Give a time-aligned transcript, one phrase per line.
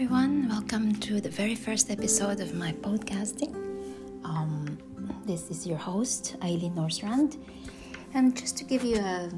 [0.00, 0.48] everyone.
[0.48, 3.52] Welcome to the very first episode of my podcasting.
[4.24, 4.78] Um,
[5.26, 7.36] this is your host, Eileen Norsrand.
[8.14, 9.30] And just to give you a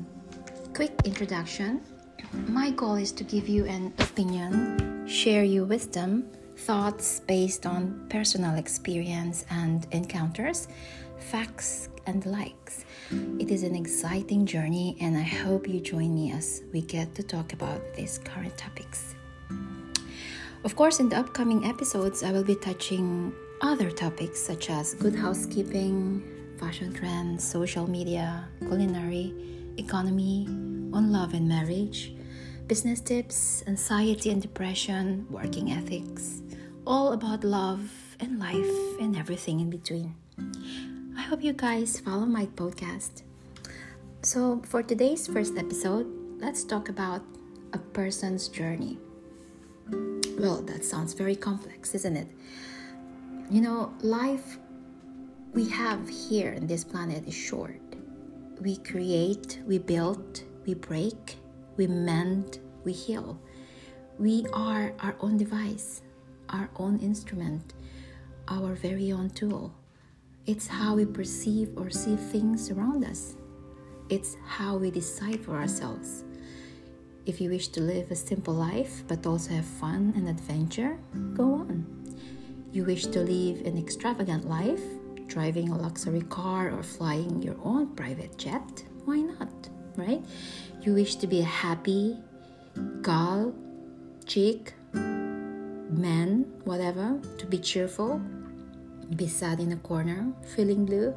[0.72, 1.80] quick introduction,
[2.46, 8.54] my goal is to give you an opinion, share you wisdom, thoughts based on personal
[8.54, 10.68] experience and encounters,
[11.18, 12.84] facts and likes.
[13.40, 17.24] It is an exciting journey, and I hope you join me as we get to
[17.24, 19.16] talk about these current topics.
[20.64, 25.14] Of course, in the upcoming episodes, I will be touching other topics such as good
[25.14, 26.22] housekeeping,
[26.56, 29.34] fashion trends, social media, culinary,
[29.76, 30.46] economy,
[30.92, 32.14] on love and marriage,
[32.68, 36.42] business tips, anxiety and depression, working ethics,
[36.86, 37.90] all about love
[38.20, 40.14] and life and everything in between.
[41.18, 43.22] I hope you guys follow my podcast.
[44.22, 46.06] So, for today's first episode,
[46.38, 47.22] let's talk about
[47.72, 48.98] a person's journey.
[50.42, 52.26] Well, that sounds very complex, isn't it?
[53.48, 54.58] You know, life
[55.52, 57.80] we have here in this planet is short.
[58.60, 61.36] We create, we build, we break,
[61.76, 63.40] we mend, we heal.
[64.18, 66.02] We are our own device,
[66.48, 67.74] our own instrument,
[68.48, 69.72] our very own tool.
[70.46, 73.36] It's how we perceive or see things around us.
[74.08, 76.24] It's how we decide for ourselves.
[77.24, 80.98] If you wish to live a simple life but also have fun and adventure,
[81.34, 81.86] go on.
[82.72, 84.82] You wish to live an extravagant life,
[85.28, 89.52] driving a luxury car or flying your own private jet, why not?
[89.96, 90.24] Right?
[90.80, 92.18] You wish to be a happy
[93.02, 93.54] gal,
[94.26, 98.20] chick, man, whatever, to be cheerful,
[99.14, 101.14] be sad in a corner, feeling blue.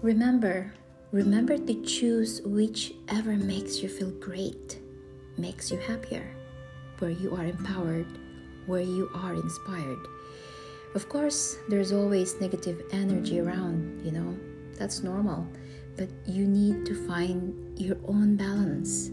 [0.00, 0.72] Remember,
[1.10, 4.78] Remember to choose whichever makes you feel great,
[5.38, 6.36] makes you happier,
[6.98, 8.06] where you are empowered,
[8.66, 10.06] where you are inspired.
[10.94, 14.36] Of course, there's always negative energy around, you know,
[14.74, 15.48] that's normal,
[15.96, 19.08] but you need to find your own balance.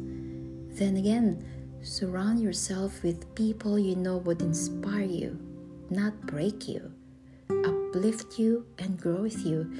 [0.78, 1.48] Then again,
[1.82, 5.40] surround yourself with people you know would inspire you,
[5.90, 6.92] not break you,
[7.50, 9.72] uplift you, and grow with you.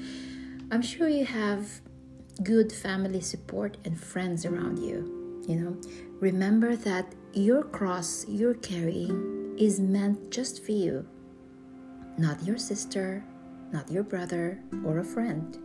[0.70, 1.82] I'm sure you have
[2.42, 5.42] good family support and friends around you.
[5.46, 5.76] You know,
[6.20, 11.06] remember that your cross you're carrying is meant just for you,
[12.18, 13.24] not your sister,
[13.72, 15.56] not your brother, or a friend.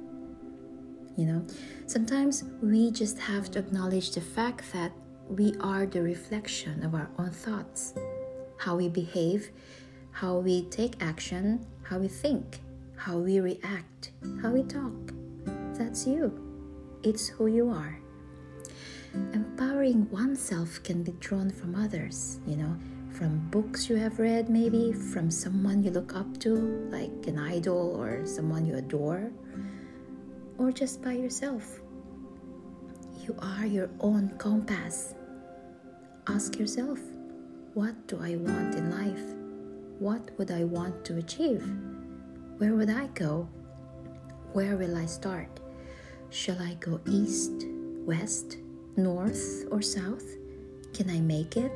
[1.18, 1.46] You know,
[1.88, 4.92] sometimes we just have to acknowledge the fact that
[5.28, 7.94] we are the reflection of our own thoughts,
[8.58, 9.52] how we behave,
[10.12, 12.60] how we take action, how we think,
[12.96, 14.12] how we react,
[14.42, 15.14] how we talk.
[15.74, 16.51] That's you.
[17.04, 18.00] It's who you are.
[19.34, 22.78] Empowering oneself can be drawn from others, you know,
[23.12, 26.56] from books you have read, maybe from someone you look up to,
[26.92, 29.32] like an idol or someone you adore,
[30.58, 31.80] or just by yourself.
[33.26, 35.16] You are your own compass.
[36.28, 37.00] Ask yourself,
[37.74, 39.36] what do I want in life?
[39.98, 41.64] What would I want to achieve?
[42.58, 43.50] Where would I go?
[44.54, 45.61] Where will I start?
[46.32, 47.68] Shall I go east,
[48.08, 48.56] west,
[48.96, 50.24] north, or south?
[50.94, 51.74] Can I make it?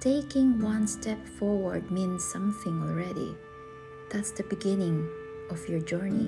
[0.00, 3.36] Taking one step forward means something already.
[4.10, 5.08] That's the beginning
[5.48, 6.26] of your journey,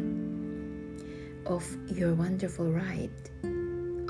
[1.45, 3.11] of your wonderful ride.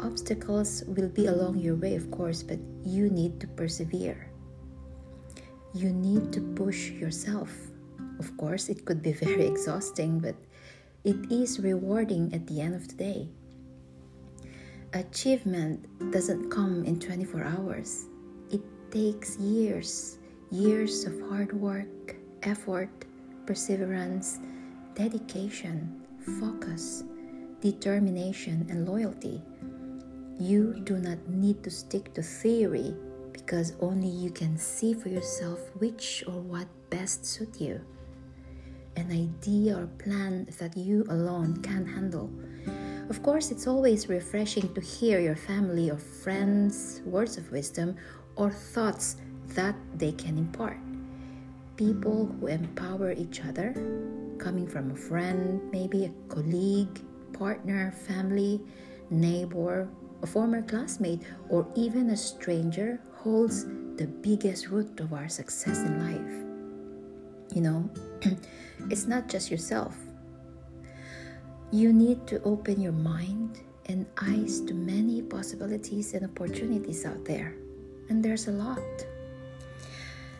[0.00, 4.30] Obstacles will be along your way, of course, but you need to persevere.
[5.72, 7.50] You need to push yourself.
[8.18, 10.36] Of course, it could be very exhausting, but
[11.04, 13.28] it is rewarding at the end of the day.
[14.94, 18.06] Achievement doesn't come in 24 hours,
[18.50, 20.18] it takes years,
[20.50, 22.88] years of hard work, effort,
[23.46, 24.40] perseverance,
[24.94, 26.02] dedication,
[26.40, 27.04] focus,
[27.60, 29.42] determination, and loyalty.
[30.38, 32.94] You do not need to stick to theory
[33.32, 37.80] because only you can see for yourself which or what best suit you
[38.98, 42.30] an idea or plan that you alone can handle.
[43.08, 47.96] Of course, it's always refreshing to hear your family or friends' words of wisdom
[48.36, 49.16] or thoughts
[49.54, 50.78] that they can impart.
[51.76, 53.72] People who empower each other,
[54.38, 57.00] coming from a friend, maybe a colleague,
[57.32, 58.60] partner, family,
[59.10, 59.88] neighbor,
[60.22, 63.64] a former classmate, or even a stranger, holds
[63.96, 67.54] the biggest root of our success in life.
[67.54, 67.90] You know,
[68.90, 69.96] it's not just yourself.
[71.70, 77.54] You need to open your mind and eyes to many possibilities and opportunities out there.
[78.08, 78.78] And there's a lot.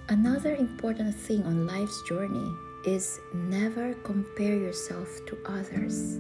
[0.09, 2.51] Another important thing on life's journey
[2.87, 6.17] is never compare yourself to others.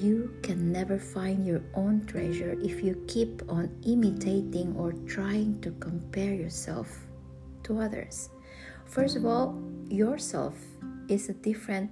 [0.00, 5.70] You can never find your own treasure if you keep on imitating or trying to
[5.80, 6.88] compare yourself
[7.64, 8.30] to others.
[8.86, 10.54] First of all, yourself
[11.08, 11.90] is a different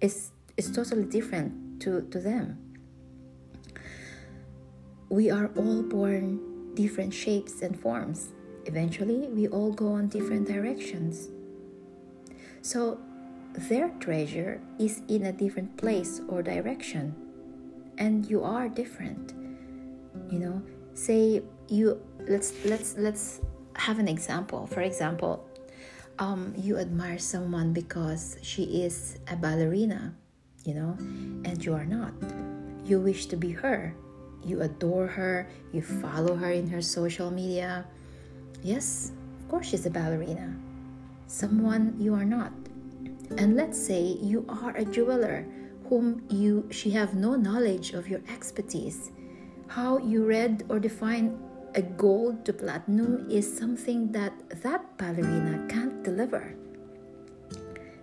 [0.00, 2.58] it's it's totally different to, to them.
[5.08, 8.28] We are all born different shapes and forms.
[8.66, 11.28] Eventually, we all go on different directions.
[12.62, 12.98] So,
[13.54, 17.14] their treasure is in a different place or direction,
[17.98, 19.32] and you are different.
[20.30, 20.62] You know,
[20.94, 23.40] say you let's let's let's
[23.74, 24.66] have an example.
[24.66, 25.48] For example,
[26.20, 30.14] um, you admire someone because she is a ballerina,
[30.64, 30.94] you know,
[31.48, 32.12] and you are not.
[32.84, 33.94] You wish to be her.
[34.44, 35.48] You adore her.
[35.72, 37.86] You follow her in her social media.
[38.62, 40.54] Yes, of course, she's a ballerina.
[41.26, 42.52] Someone you are not.
[43.38, 45.46] And let's say you are a jeweler
[45.88, 49.10] whom you she have no knowledge of your expertise.
[49.68, 51.38] How you read or define
[51.74, 54.32] a gold to platinum is something that
[54.62, 56.54] that ballerina can't deliver.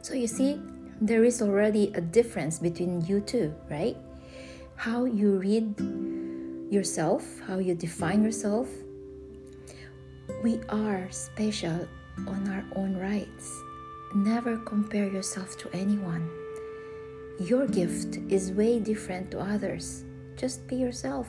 [0.02, 0.62] So you see,
[1.02, 3.98] there is already a difference between you two, right?
[4.76, 5.76] How you read
[6.72, 8.70] yourself, how you define yourself.
[10.44, 11.88] We are special
[12.28, 13.52] on our own rights.
[14.16, 16.30] Never compare yourself to anyone.
[17.40, 20.04] Your gift is way different to others.
[20.36, 21.28] Just be yourself.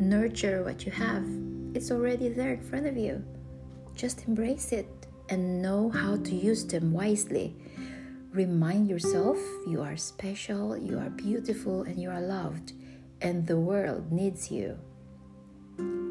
[0.00, 1.28] Nurture what you have.
[1.74, 3.22] It's already there in front of you.
[3.94, 4.88] Just embrace it
[5.28, 7.54] and know how to use them wisely.
[8.32, 9.36] Remind yourself
[9.68, 12.72] you are special, you are beautiful, and you are loved,
[13.20, 14.78] and the world needs you.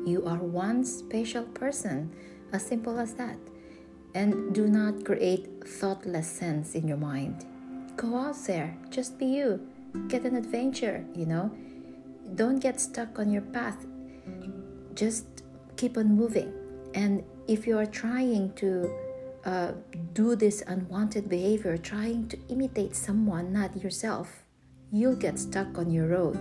[0.06, 2.14] You are one special person,
[2.54, 3.40] as simple as that.
[4.14, 7.44] And do not create thoughtless sense in your mind.
[7.96, 9.68] Go out there, just be you.
[10.08, 11.52] Get an adventure, you know.
[12.36, 13.86] Don't get stuck on your path.
[14.94, 15.26] Just
[15.78, 16.54] keep on moving.
[16.94, 18.92] And if you are trying to
[19.46, 19.72] uh,
[20.14, 24.44] do this unwanted behavior, trying to imitate someone, not yourself,
[24.92, 26.40] you'll get stuck on your road.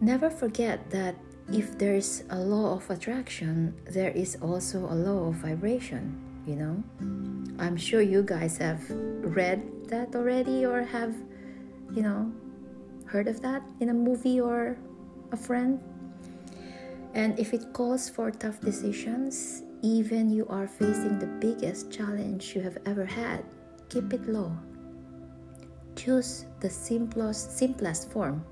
[0.00, 1.16] Never forget that
[1.52, 6.82] if there's a law of attraction, there is also a law of vibration, you know?
[7.58, 11.14] I'm sure you guys have read that already or have,
[11.94, 12.30] you know,
[13.06, 14.76] heard of that in a movie or
[15.32, 15.80] a friend.
[17.14, 22.60] And if it calls for tough decisions, even you are facing the biggest challenge you
[22.60, 23.44] have ever had,
[23.88, 24.52] keep it low.
[25.96, 28.44] Choose the simplest simplest form.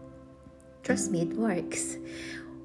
[0.83, 1.97] Trust me, it works.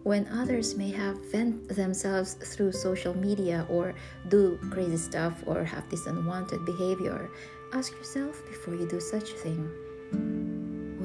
[0.03, 3.93] When others may have vent themselves through social media or
[4.29, 7.29] do crazy stuff or have this unwanted behavior,
[7.73, 10.38] ask yourself before you do such a thing.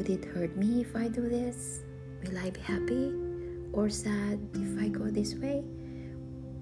[0.05, 1.81] Would it hurt me if I do this?
[2.21, 3.25] Will I be happy?
[3.75, 5.65] or sad if I go this way?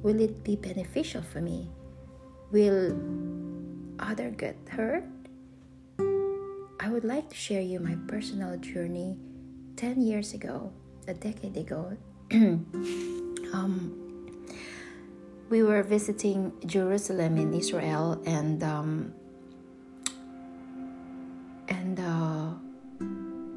[0.03, 1.69] Will it be beneficial for me?
[2.50, 2.97] Will
[3.99, 5.05] other get hurt?
[6.81, 9.17] I would like to share you my personal journey
[9.77, 10.72] 10 years ago,
[11.06, 11.96] a decade ago.
[13.53, 13.99] um,
[15.49, 19.15] we were visiting Jerusalem in Israel and um,
[21.69, 22.42] and uh,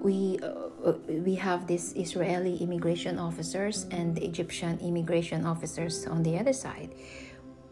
[0.06, 6.38] we uh, we have these Israeli immigration officers and the Egyptian immigration officers on the
[6.38, 6.94] other side.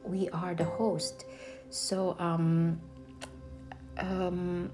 [0.04, 1.26] We are the host,
[1.70, 2.82] so um,
[4.00, 4.72] um,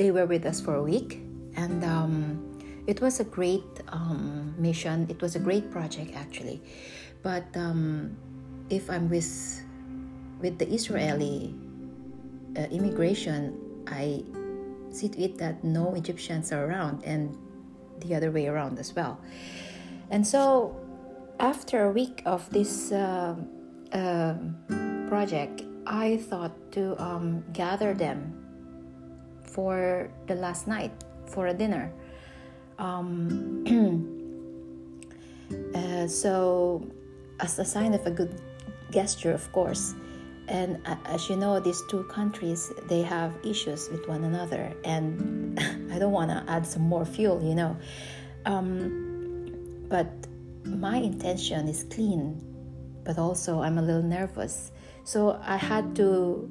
[0.00, 1.20] they were with us for a week,
[1.60, 2.40] and um,
[2.88, 5.06] it was a great um, mission.
[5.12, 6.62] It was a great project actually,
[7.22, 8.16] but um,
[8.70, 9.28] if I'm with
[10.40, 11.52] with the Israeli
[12.56, 14.24] uh, immigration, I
[14.94, 17.36] see to it that no Egyptians are around and
[18.00, 19.18] the other way around as well.
[20.10, 20.76] And so,
[21.40, 23.34] after a week of this uh,
[23.92, 24.34] uh,
[25.08, 28.34] project, I thought to um, gather them
[29.42, 30.92] for the last night
[31.26, 31.90] for a dinner.
[32.78, 33.64] Um,
[35.74, 36.86] uh, so,
[37.40, 38.40] as a sign of a good
[38.90, 39.94] gesture, of course,
[40.48, 44.72] and as you know these two countries they have issues with one another.
[44.84, 45.58] And
[45.92, 47.76] i don't want to add some more fuel you know.
[48.44, 50.10] Um, but
[50.64, 52.40] my intention is clean
[53.04, 54.72] but also i'm a little nervous.
[55.04, 56.48] So i had to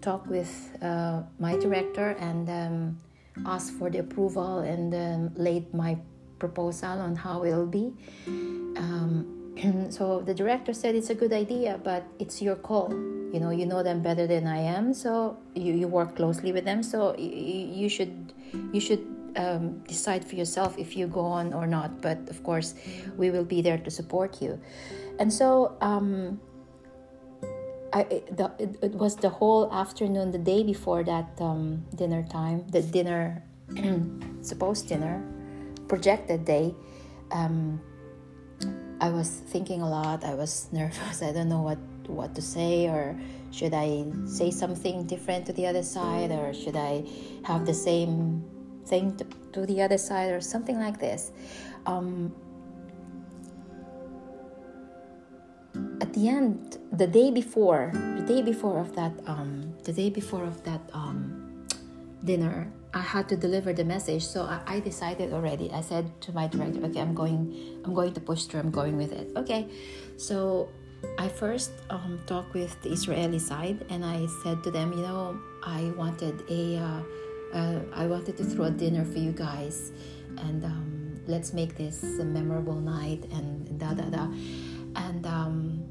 [0.00, 2.98] talk with uh, my director and um,
[3.46, 5.96] ask for the approval and um, laid my
[6.38, 7.94] proposal on how it'll be.
[8.26, 9.41] Um,
[9.90, 12.90] so the director said it's a good idea, but it's your call.
[13.32, 16.64] You know, you know them better than I am, so you, you work closely with
[16.64, 16.82] them.
[16.82, 18.32] So you, you should
[18.72, 19.06] you should
[19.36, 22.02] um, decide for yourself if you go on or not.
[22.02, 22.74] But of course,
[23.16, 24.60] we will be there to support you.
[25.18, 26.40] And so um,
[27.92, 32.66] I, the, it, it, was the whole afternoon, the day before that um, dinner time,
[32.68, 33.42] the dinner,
[34.40, 35.22] supposed dinner,
[35.88, 36.74] projected day.
[37.30, 37.80] Um,
[39.02, 40.24] I was thinking a lot.
[40.24, 41.22] I was nervous.
[41.22, 43.18] I don't know what what to say, or
[43.50, 47.04] should I say something different to the other side, or should I
[47.44, 48.44] have the same
[48.86, 51.32] thing to, to the other side, or something like this.
[51.86, 52.32] Um,
[56.00, 60.44] at the end, the day before, the day before of that, um, the day before
[60.44, 61.66] of that um,
[62.24, 64.24] dinner, I had to deliver the message.
[64.24, 65.70] So I, I, decided already.
[65.72, 67.80] I said to my director, "Okay, I'm going.
[67.84, 68.60] I'm going to push through.
[68.60, 69.68] I'm going with it." Okay,
[70.16, 70.68] so
[71.18, 75.40] I first um, talked with the Israeli side, and I said to them, "You know,
[75.64, 77.00] I wanted a, uh,
[77.54, 79.92] uh, I wanted to throw a dinner for you guys,
[80.38, 84.28] and um, let's make this a memorable night." And da da da,
[84.96, 85.82] and um,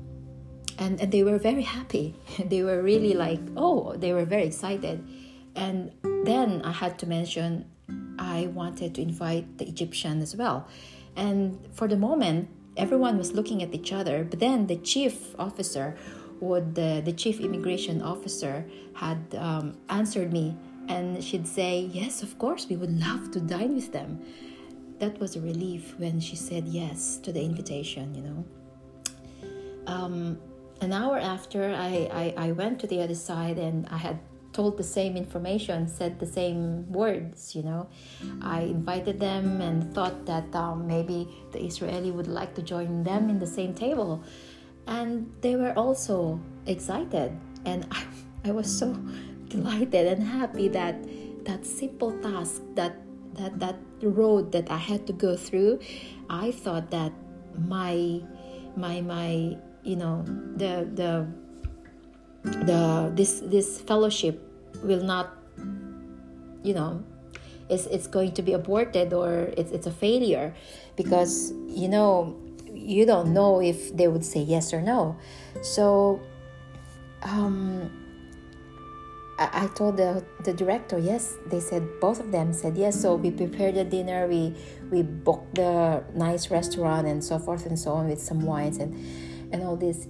[0.78, 2.16] and and they were very happy.
[2.46, 5.02] they were really like, oh, they were very excited,
[5.56, 5.92] and
[6.26, 7.66] then I had to mention
[8.20, 10.68] I wanted to invite the Egyptian as well,
[11.16, 14.24] and for the moment everyone was looking at each other.
[14.24, 15.96] But then the chief officer,
[16.40, 20.56] would the, the chief immigration officer, had um, answered me,
[20.88, 24.20] and she'd say, "Yes, of course, we would love to dine with them."
[25.00, 28.16] That was a relief when she said yes to the invitation.
[28.16, 28.46] You know.
[29.88, 30.38] Um,
[30.82, 34.20] an hour after, I, I, I went to the other side and I had
[34.62, 37.90] told the same information, said the same words, you know.
[38.46, 43.32] I invited them and thought that um, maybe the Israeli would like to join them
[43.32, 44.22] in the same table.
[44.86, 47.34] And they were also excited.
[47.66, 48.06] And I,
[48.50, 48.94] I was so
[49.50, 50.96] delighted and happy that
[51.50, 53.02] that simple task, that,
[53.34, 55.80] that, that road that I had to go through,
[56.30, 57.12] I thought that
[57.58, 58.22] my,
[58.78, 60.22] my, my, you know,
[60.54, 61.26] the, the,
[62.44, 64.51] the this this fellowship
[64.84, 65.38] will not
[66.64, 67.04] you know
[67.70, 70.54] it's it's going to be aborted or it's it's a failure
[70.96, 72.36] because you know
[72.74, 75.18] you don't know if they would say yes or no.
[75.62, 76.22] So
[77.24, 77.90] um
[79.40, 83.02] I, I told the, the director yes they said both of them said yes.
[83.02, 84.56] So we prepared the dinner we
[84.92, 88.94] we booked the nice restaurant and so forth and so on with some wines and
[89.54, 90.08] and all this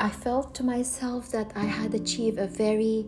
[0.00, 3.06] I felt to myself that I had achieved a very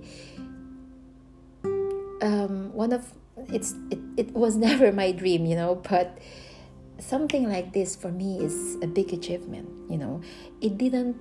[2.21, 3.13] um, one of
[3.49, 6.19] it's it, it was never my dream, you know, but
[6.99, 10.21] something like this for me is a big achievement, you know.
[10.61, 11.17] It didn't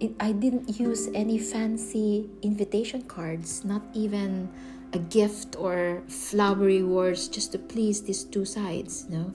[0.00, 4.50] it, I didn't use any fancy invitation cards, not even
[4.92, 9.34] a gift or flowery words just to please these two sides, you know.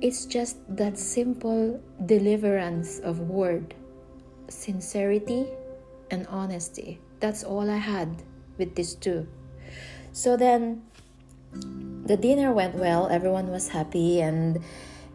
[0.00, 3.74] It's just that simple deliverance of word
[4.50, 5.46] sincerity
[6.10, 7.00] and honesty.
[7.20, 8.22] That's all I had
[8.58, 9.26] with these two.
[10.12, 10.82] So then
[12.04, 14.58] the dinner went well, everyone was happy and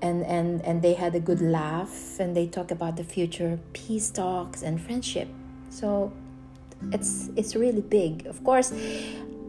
[0.01, 4.09] and and and they had a good laugh and they talk about the future peace
[4.09, 5.27] talks and friendship.
[5.69, 6.11] So
[6.91, 8.25] it's it's really big.
[8.25, 8.71] Of course,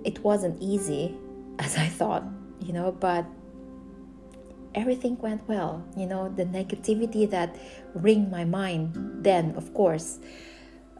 [0.05, 1.15] it wasn't easy
[1.59, 2.25] as I thought,
[2.61, 3.25] you know, but
[4.77, 5.83] everything went well.
[5.97, 7.57] You know, the negativity that
[7.95, 10.21] ring my mind then, of course,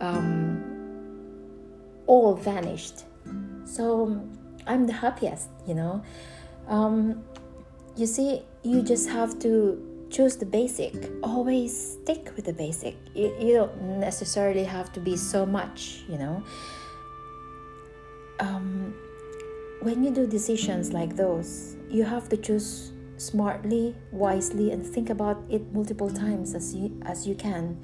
[0.01, 0.65] um,
[2.07, 3.05] all vanished.
[3.65, 4.21] So
[4.67, 6.03] I'm the happiest, you know.
[6.67, 7.23] Um,
[7.97, 10.95] you see, you just have to choose the basic.
[11.23, 12.97] Always stick with the basic.
[13.15, 16.43] You, you don't necessarily have to be so much, you know.
[18.41, 18.95] Um,
[19.83, 25.43] when you do decisions like those, you have to choose smartly, wisely, and think about
[25.49, 27.79] it multiple times as you as you can.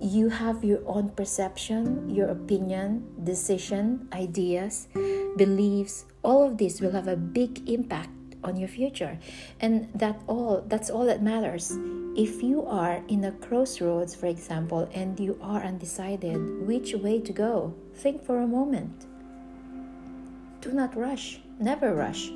[0.00, 4.88] You have your own perception, your opinion, decision, ideas,
[5.36, 6.04] beliefs.
[6.22, 8.10] All of this will have a big impact
[8.44, 9.18] on your future.
[9.60, 11.72] And that all that's all that matters.
[12.16, 16.36] If you are in a crossroads, for example, and you are undecided
[16.66, 19.06] which way to go, think for a moment.
[20.60, 21.40] Do not rush.
[21.58, 22.30] Never rush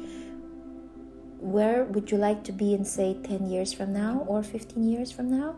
[1.41, 5.11] where would you like to be in, say, 10 years from now or 15 years
[5.11, 5.57] from now?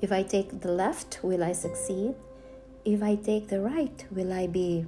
[0.00, 2.14] If I take the left, will I succeed?
[2.84, 4.86] If I take the right, will I be,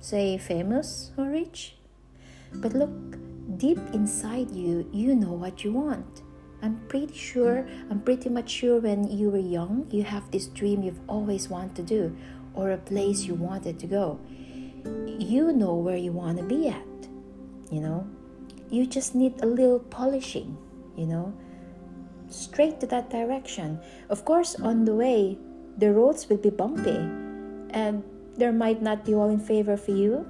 [0.00, 1.76] say, famous or rich?
[2.54, 2.90] But look,
[3.56, 6.22] deep inside you, you know what you want.
[6.62, 10.82] I'm pretty sure, I'm pretty much sure when you were young, you have this dream
[10.82, 12.16] you've always wanted to do
[12.54, 14.18] or a place you wanted to go.
[15.06, 17.08] You know where you want to be at,
[17.70, 18.06] you know.
[18.70, 20.56] You just need a little polishing,
[20.96, 21.32] you know,
[22.28, 23.80] straight to that direction.
[24.10, 25.38] Of course, on the way,
[25.78, 26.96] the roads will be bumpy
[27.70, 28.02] and
[28.36, 30.26] there might not be all in favor for you.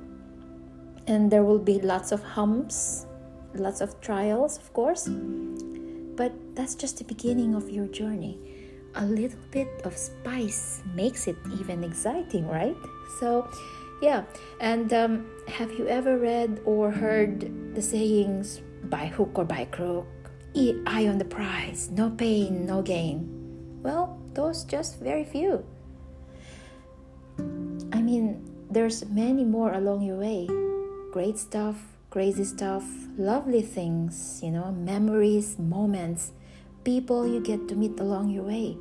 [1.06, 3.06] And there will be lots of humps,
[3.54, 5.08] lots of trials, of course.
[5.08, 8.38] But that's just the beginning of your journey.
[8.96, 12.76] A little bit of spice makes it even exciting, right?
[13.20, 13.48] So,
[14.00, 14.24] yeah.
[14.60, 20.06] And um, have you ever read or heard the sayings by hook or by crook?
[20.86, 23.28] Eye on the prize, no pain, no gain.
[23.82, 25.62] Well, those just very few.
[27.92, 30.48] I mean, there's many more along your way.
[31.12, 31.76] Great stuff,
[32.08, 32.84] crazy stuff,
[33.18, 36.32] lovely things, you know, memories, moments,
[36.84, 38.78] people you get to meet along your way.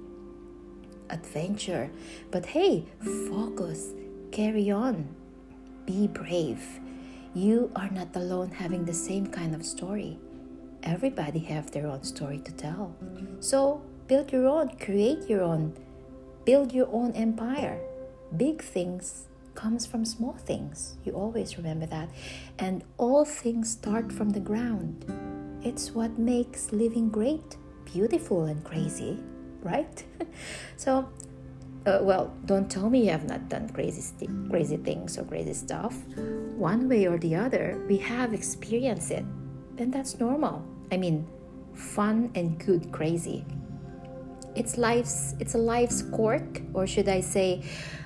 [1.10, 1.92] Adventure.
[2.32, 2.86] But hey,
[3.30, 3.92] focus,
[4.36, 5.08] carry on,
[5.86, 6.82] be brave.
[7.34, 10.20] You are not alone having the same kind of story.
[10.84, 12.94] Everybody have their own story to tell.
[13.40, 15.74] So build your own, create your own,
[16.44, 17.80] build your own empire.
[18.36, 20.98] Big things comes from small things.
[21.06, 22.10] You always remember that.
[22.60, 25.06] And all things start from the ground.
[25.64, 29.18] It's what makes living great, beautiful, and crazy,
[29.64, 30.04] right?
[30.76, 31.08] so,
[31.86, 35.54] uh, well, don't tell me you have not done crazy, st- crazy things or crazy
[35.54, 35.96] stuff.
[36.58, 39.26] One way or the other, we have experienced it,
[39.78, 40.66] and that's normal.
[40.92, 41.28] I mean,
[41.74, 43.46] fun and good crazy.
[44.56, 47.62] It's life's it's a life's quirk or should i say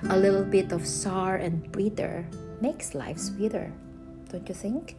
[0.08, 2.26] a little bit of sour and bitter
[2.60, 3.72] makes life sweeter.
[4.30, 4.96] Don't you think?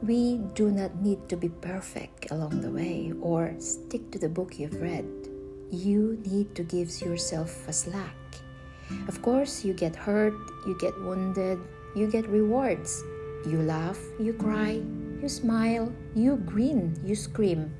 [0.00, 4.60] We do not need to be perfect along the way or stick to the book
[4.60, 5.17] you've read
[5.70, 8.16] you need to give yourself a slack
[9.06, 10.34] of course you get hurt
[10.66, 11.58] you get wounded
[11.94, 13.02] you get rewards
[13.46, 14.80] you laugh you cry
[15.20, 17.72] you smile you grin you scream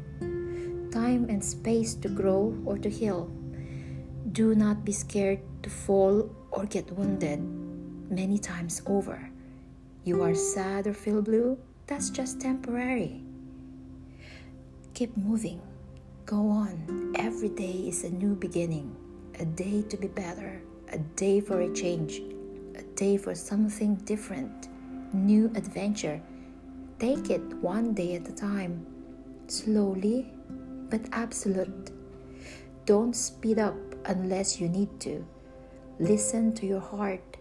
[0.90, 3.30] time and space to grow or to heal.
[4.32, 7.40] Do not be scared to fall or get wounded
[8.10, 9.30] many times over.
[10.04, 13.22] You are sad or feel blue, that's just temporary.
[14.94, 15.60] Keep moving.
[16.28, 17.14] Go on.
[17.16, 18.94] Every day is a new beginning,
[19.40, 20.60] a day to be better,
[20.92, 22.20] a day for a change,
[22.76, 24.68] a day for something different,
[25.14, 26.20] new adventure.
[26.98, 28.84] Take it one day at a time,
[29.46, 30.30] slowly
[30.90, 31.92] but absolute.
[32.84, 35.24] Don't speed up unless you need to.
[35.98, 37.38] Listen to your heart.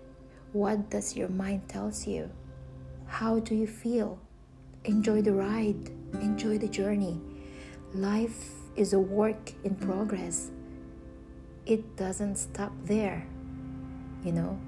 [0.53, 2.29] What does your mind tells you?
[3.05, 4.17] How do you feel?
[4.85, 5.91] Enjoy the ride.
[6.21, 7.19] Enjoy the journey.
[7.93, 10.51] Life is a work in progress.
[11.65, 13.27] It doesn't stop there.
[14.23, 14.59] You know,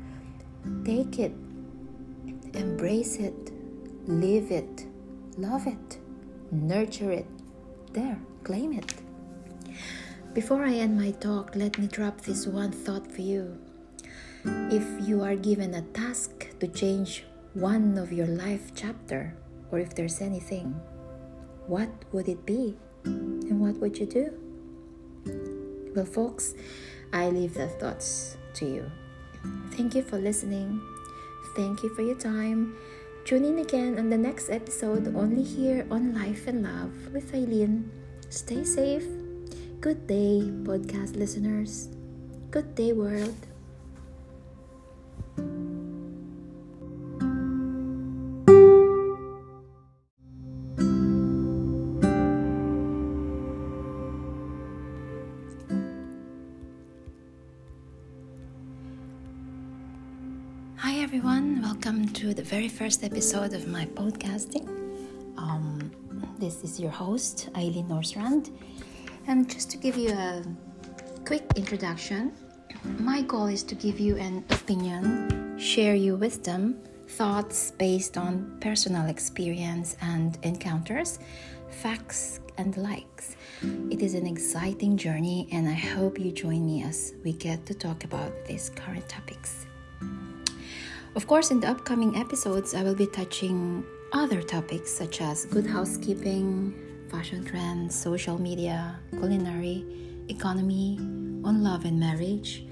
[0.84, 1.32] take it,
[2.54, 3.52] embrace it,
[4.06, 4.86] live it,
[5.38, 6.00] love it,
[6.52, 7.28] nurture it.
[7.94, 8.94] There claim it.
[10.34, 13.58] Before I end my talk, let me drop this one thought for you.
[14.72, 19.36] If you are given a task to change one of your life chapter,
[19.72, 20.80] or if there's anything,
[21.68, 22.78] what would it be?
[23.50, 24.34] And what would you do?
[25.96, 26.54] Well, folks,
[27.12, 28.92] I leave the thoughts to you.
[29.72, 30.82] Thank you for listening.
[31.56, 32.76] Thank you for your time.
[33.26, 37.92] Tune in again on the next episode, only here on Life and Love with Eileen.
[38.30, 39.06] Stay safe.
[39.82, 41.90] Good day, podcast listeners.
[42.52, 43.49] Good day, world.
[62.40, 64.66] The very first episode of my podcasting.
[65.38, 65.92] Um,
[66.38, 68.50] this is your host, Eileen Norsrand.
[69.28, 70.46] And just to give you a
[71.26, 72.32] quick introduction,
[72.98, 79.08] my goal is to give you an opinion, share you wisdom, thoughts based on personal
[79.10, 81.20] experience and encounters,
[81.70, 83.36] facts and likes.
[83.92, 87.74] It is an exciting journey, and I hope you join me as we get to
[87.74, 89.66] talk about these current topics.
[91.20, 95.68] Of course, in the upcoming episodes, I will be touching other topics such as good
[95.68, 96.74] housekeeping,
[97.12, 99.84] fashion trends, social media, culinary,
[100.30, 100.96] economy,
[101.44, 102.64] on love and marriage,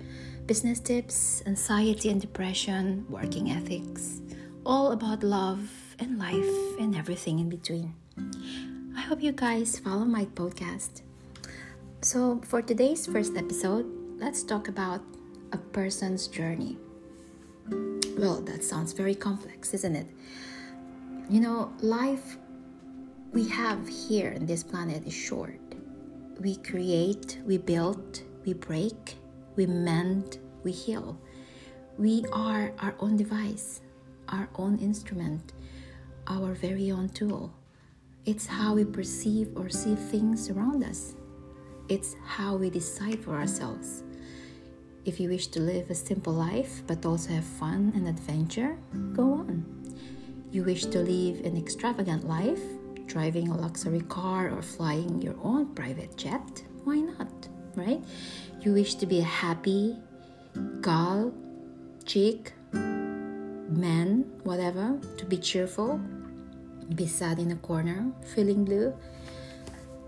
[0.45, 4.21] business tips, anxiety and depression, working ethics,
[4.65, 5.67] all about love
[5.99, 7.93] and life and everything in between.
[8.95, 11.01] I hope you guys follow my podcast.
[11.99, 15.01] So, for today's first episode, let's talk about
[15.51, 16.77] a person's journey.
[18.17, 20.07] Well, that sounds very complex, isn't it?
[21.29, 22.37] You know, life
[23.31, 25.59] we have here in this planet is short.
[26.39, 29.17] We create, we build, we break,
[29.55, 31.19] we mend, we heal.
[31.99, 33.81] We are our own device,
[34.29, 35.53] our own instrument,
[36.25, 37.53] our very own tool.
[38.25, 41.13] It's how we perceive or see things around us.
[41.87, 44.03] It's how we decide for ourselves.
[45.07, 48.77] If you wish to live a simple life but also have fun and adventure,
[49.13, 49.63] go on.
[50.51, 52.59] You wish to live an extravagant life,
[53.05, 57.31] driving a luxury car or flying your own private jet, why not?
[57.75, 58.03] Right?
[58.59, 59.95] You wish to be a happy
[60.81, 61.33] gal,
[62.03, 66.01] chick, man, whatever, to be cheerful,
[66.95, 68.93] be sad in a corner, feeling blue.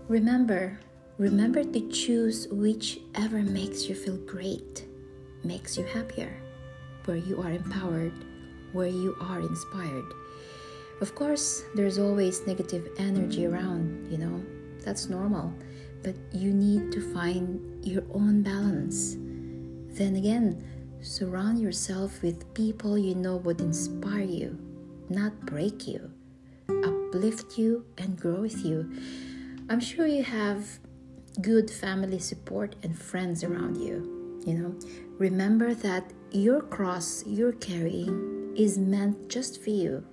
[0.08, 0.78] Remember,
[1.16, 4.84] remember to choose whichever makes you feel great,
[5.44, 6.40] makes you happier,
[7.04, 8.12] where you are empowered,
[8.72, 10.12] where you are inspired.
[11.00, 14.44] Of course, there's always negative energy around, you know,
[14.84, 15.52] that's normal,
[16.02, 19.16] but you need to find your own balance.
[19.96, 20.64] Then again,
[21.00, 24.58] surround yourself with people you know would inspire you,
[25.08, 26.10] not break you
[27.10, 28.90] uplift you and grow with you.
[29.68, 30.78] I'm sure you have
[31.40, 34.19] good family support and friends around you.
[34.46, 34.74] You know,
[35.18, 40.04] remember that your cross you're carrying is meant just for you,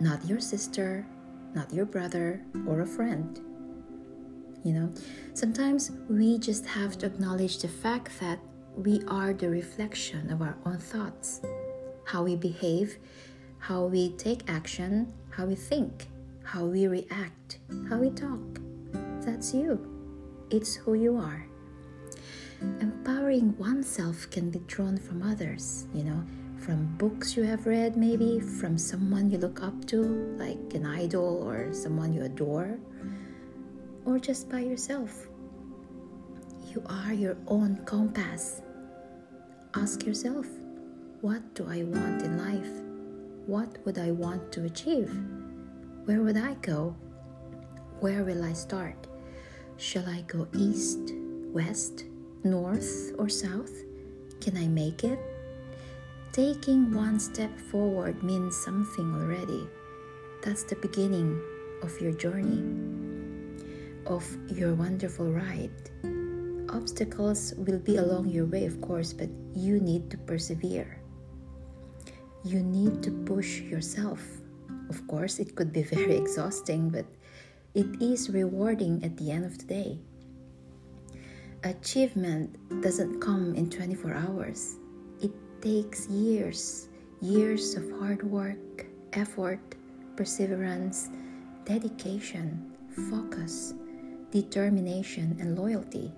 [0.00, 1.06] not your sister,
[1.54, 3.40] not your brother, or a friend.
[4.64, 4.94] You know,
[5.34, 8.38] sometimes we just have to acknowledge the fact that
[8.76, 11.40] we are the reflection of our own thoughts.
[12.04, 12.98] How we behave,
[13.58, 16.08] how we take action, how we think,
[16.42, 17.58] how we react,
[17.88, 18.60] how we talk.
[19.20, 19.78] That's you.
[20.50, 21.46] It's who you are.
[22.80, 26.22] Empowering oneself can be drawn from others, you know,
[26.58, 30.02] from books you have read, maybe from someone you look up to,
[30.38, 32.78] like an idol or someone you adore,
[34.04, 35.26] or just by yourself.
[36.72, 38.62] You are your own compass.
[39.74, 40.46] Ask yourself,
[41.20, 42.82] what do I want in life?
[43.46, 45.12] What would I want to achieve?
[46.04, 46.96] Where would I go?
[48.00, 49.06] Where will I start?
[49.76, 51.12] Shall I go east,
[51.52, 52.04] west,
[52.44, 53.72] north, or south?
[54.40, 55.18] Can I make it?
[56.32, 59.66] Taking one step forward means something already.
[60.42, 61.40] That's the beginning
[61.82, 62.62] of your journey,
[64.06, 65.72] of your wonderful ride.
[66.70, 71.00] Obstacles will be along your way, of course, but you need to persevere
[72.44, 74.20] you need to push yourself.
[74.90, 77.06] Of course, it could be very exhausting, but
[77.74, 79.98] it is rewarding at the end of the day.
[81.64, 84.76] Achievement doesn't come in 24 hours,
[85.22, 86.88] it takes years
[87.22, 89.74] years of hard work, effort,
[90.14, 91.08] perseverance,
[91.64, 92.70] dedication,
[93.08, 93.72] focus,
[94.30, 96.12] determination, and loyalty.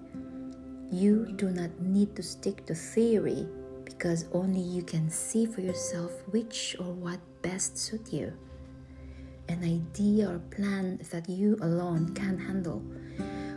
[0.90, 3.46] You do not need to stick to theory
[3.84, 8.32] because only you can see for yourself which or what best suit you.
[9.48, 12.82] An idea or plan that you alone can handle.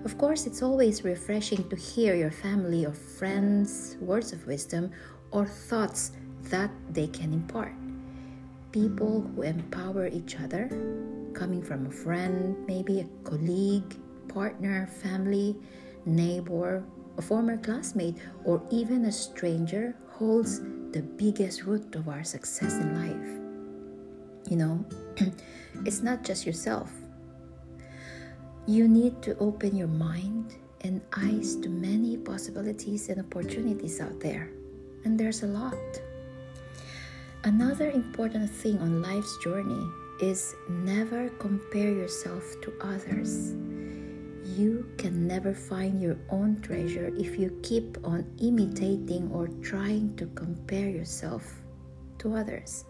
[0.05, 4.91] Of course, it's always refreshing to hear your family or friends' words of wisdom
[5.31, 6.11] or thoughts
[6.43, 7.73] that they can impart.
[8.71, 10.69] People who empower each other,
[11.33, 13.97] coming from a friend, maybe a colleague,
[14.29, 15.57] partner, family,
[16.05, 16.83] neighbor,
[17.17, 22.95] a former classmate, or even a stranger holds the biggest root of our success in
[22.95, 24.49] life.
[24.49, 24.85] You know,
[25.85, 26.89] it's not just yourself.
[28.69, 34.51] You need to open your mind and eyes to many possibilities and opportunities out there.
[35.03, 35.73] And there's a lot.
[37.43, 39.85] Another important thing on life's journey
[40.21, 43.55] is never compare yourself to others
[44.59, 50.25] you can never find your own treasure if you keep on imitating or trying to
[50.35, 51.61] compare yourself
[52.17, 52.85] to others.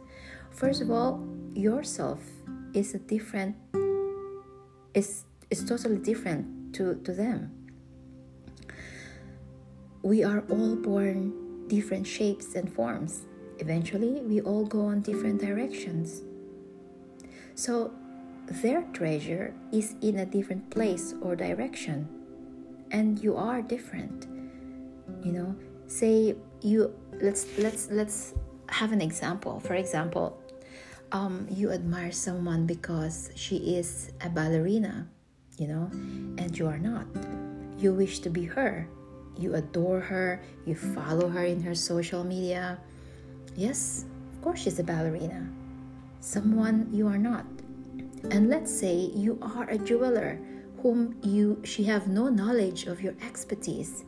[0.52, 1.22] First of all,
[1.54, 2.20] yourself
[2.74, 3.56] is a different
[4.94, 7.52] is is totally different to, to them.
[10.04, 13.24] We are all born different shapes and forms.
[13.60, 16.22] Eventually, we all go on different directions.
[17.56, 17.92] So
[18.46, 22.08] their treasure is in a different place or direction
[22.92, 24.26] and you are different
[25.24, 28.34] you know say you let's let's let's
[28.70, 30.36] have an example for example
[31.12, 35.08] um, you admire someone because she is a ballerina,
[35.60, 35.89] you know,
[36.38, 37.06] and you are not.
[37.78, 38.88] You wish to be her.
[39.38, 40.41] You adore her.
[40.65, 42.80] You follow her in her social media.
[43.56, 45.48] Yes, of course, she's a ballerina.
[46.19, 47.45] Someone you are not.
[48.32, 50.39] And let's say you are a jeweler
[50.82, 54.04] whom you she have no knowledge of your expertise.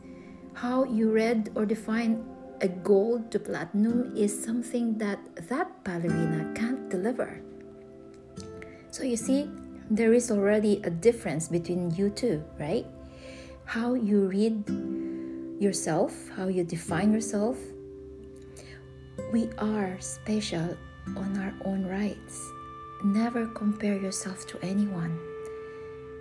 [0.54, 2.24] How you read or define
[2.60, 7.40] a gold to platinum is something that that ballerina can't deliver.
[8.90, 9.50] So you see,
[9.92, 12.86] there is already a difference between you two, right?
[13.66, 14.64] How you read
[15.60, 17.58] yourself, how you define yourself.
[19.34, 20.78] We are special
[21.14, 22.40] on our own rights.
[23.04, 25.18] Never compare yourself to anyone.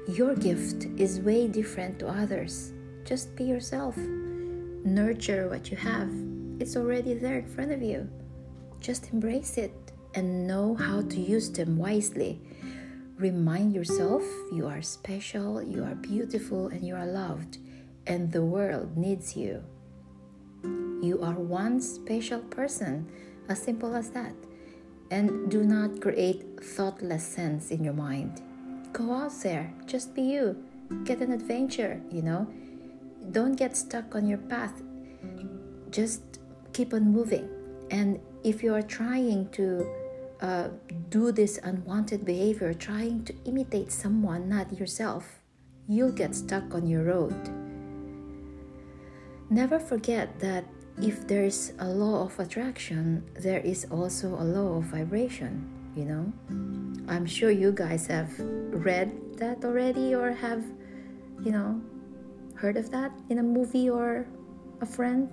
[0.09, 2.73] Your gift is way different to others.
[3.05, 3.95] Just be yourself.
[3.95, 6.11] Nurture what you have.
[6.59, 8.09] It's already there in front of you.
[8.81, 9.71] Just embrace it
[10.13, 12.41] and know how to use them wisely.
[13.21, 17.59] Remind yourself you are special, you are beautiful, and you are loved,
[18.07, 19.63] and the world needs you.
[20.63, 23.05] You are one special person,
[23.47, 24.33] as simple as that.
[25.11, 28.41] And do not create thoughtless sense in your mind.
[28.91, 30.57] Go out there, just be you.
[31.03, 32.47] Get an adventure, you know.
[33.31, 34.81] Don't get stuck on your path.
[35.91, 36.39] Just
[36.73, 37.47] keep on moving.
[37.91, 39.85] And if you are trying to
[40.41, 40.69] uh,
[41.09, 45.39] do this unwanted behavior, trying to imitate someone, not yourself,
[45.87, 47.35] you'll get stuck on your road.
[49.49, 50.65] Never forget that
[51.01, 56.31] if there's a law of attraction, there is also a law of vibration, you know?
[57.07, 60.63] I'm sure you guys have read that already or have,
[61.43, 61.81] you know,
[62.55, 64.25] heard of that in a movie or
[64.81, 65.29] a friend.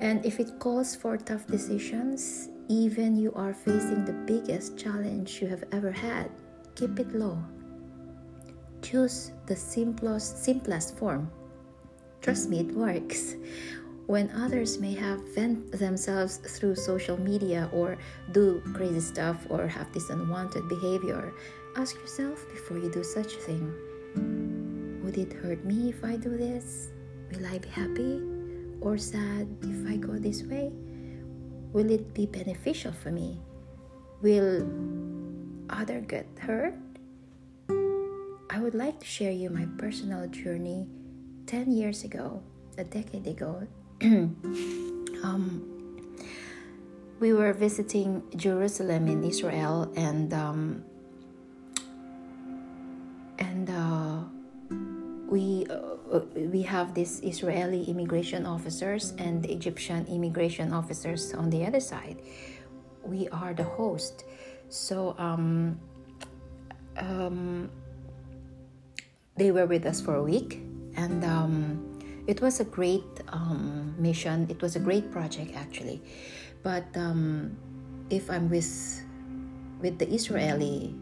[0.00, 5.48] And if it calls for tough decisions, even you are facing the biggest challenge you
[5.48, 6.30] have ever had,
[6.74, 7.42] keep it low.
[8.82, 11.30] Choose the simplest simplest form.
[12.20, 13.34] Trust me, it works.
[14.06, 17.98] When others may have vent themselves through social media or
[18.32, 21.34] do crazy stuff or have this unwanted behavior,
[21.76, 25.00] ask yourself before you do such a thing.
[25.04, 26.88] Would it hurt me if I do this?
[27.32, 28.22] Will I be happy
[28.80, 30.72] or sad if I go this way?
[31.72, 33.40] Will it be beneficial for me?
[34.22, 34.66] Will
[35.68, 36.74] other get hurt?
[38.50, 40.88] I would like to share you my personal journey
[41.46, 42.42] 10 years ago,
[42.78, 43.66] a decade ago.
[44.00, 45.62] um,
[47.20, 50.84] we were visiting Jerusalem in Israel and um,
[53.38, 54.24] and uh,
[55.28, 55.97] we uh,
[56.34, 62.22] we have these Israeli immigration officers and Egyptian immigration officers on the other side.
[63.02, 64.24] We are the host,
[64.68, 65.78] so um,
[66.96, 67.70] um,
[69.36, 70.60] they were with us for a week,
[70.96, 74.46] and um, it was a great um, mission.
[74.50, 76.02] It was a great project actually,
[76.62, 77.56] but um,
[78.10, 79.04] if I'm with
[79.80, 80.94] with the Israeli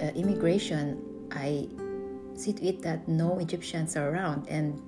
[0.00, 1.68] uh, immigration, I
[2.36, 4.80] see to it that no Egyptians are around and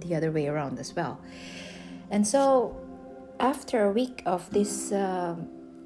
[0.00, 1.20] the other way around as well.
[2.10, 2.76] And so,
[3.40, 5.36] after a week of this uh,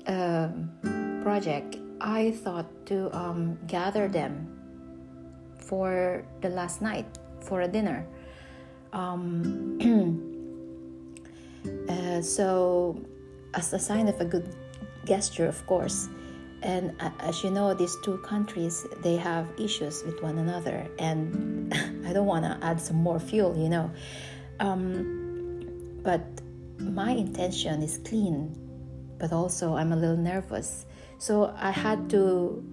[0.07, 0.49] uh,
[1.23, 4.49] project, I thought to um, gather them
[5.59, 7.07] for the last night
[7.41, 8.07] for a dinner.
[8.93, 9.79] Um,
[11.89, 13.01] uh, so,
[13.55, 14.55] as a sign of a good
[15.05, 16.09] gesture, of course,
[16.63, 20.87] and as you know these two countries they have issues with one another.
[20.99, 21.73] And
[22.07, 23.91] i don't want to add some more fuel you know.
[24.61, 26.23] Um, but
[26.79, 28.57] my intention is clean
[29.19, 30.87] but also i'm a little nervous.
[31.19, 32.65] So i had to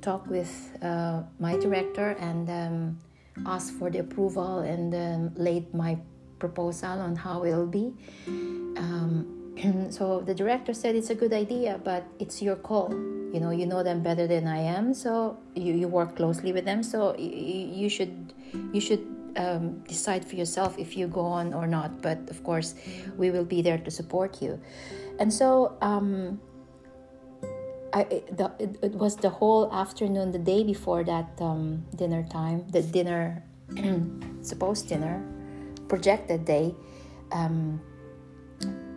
[0.00, 2.98] talk with uh, my director and um,
[3.46, 5.98] ask for the approval and um, laid my
[6.38, 7.92] proposal on how it'll be.
[8.26, 9.38] Um,
[9.90, 12.94] so the director said it's a good idea but it's your call
[13.32, 16.64] you know you know them better than i am so you, you work closely with
[16.64, 17.28] them so you,
[17.82, 18.32] you should
[18.72, 19.04] you should
[19.36, 22.74] um, decide for yourself if you go on or not but of course
[23.16, 24.60] we will be there to support you
[25.20, 26.40] and so um,
[27.92, 32.66] I, the, it, it, was the whole afternoon the day before that um, dinner time
[32.70, 33.44] the dinner
[34.42, 35.22] supposed dinner
[35.88, 36.74] projected day
[37.30, 37.80] um,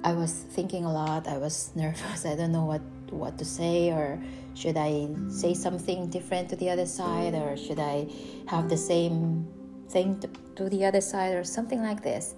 [0.04, 1.28] I was thinking a lot.
[1.28, 2.26] I was nervous.
[2.26, 4.22] I don't know what what to say or
[4.54, 8.08] should I say something different to the other side or should I
[8.48, 9.48] have the same
[9.92, 12.36] thing to, to the other side or something like this.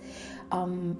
[0.51, 0.99] Um,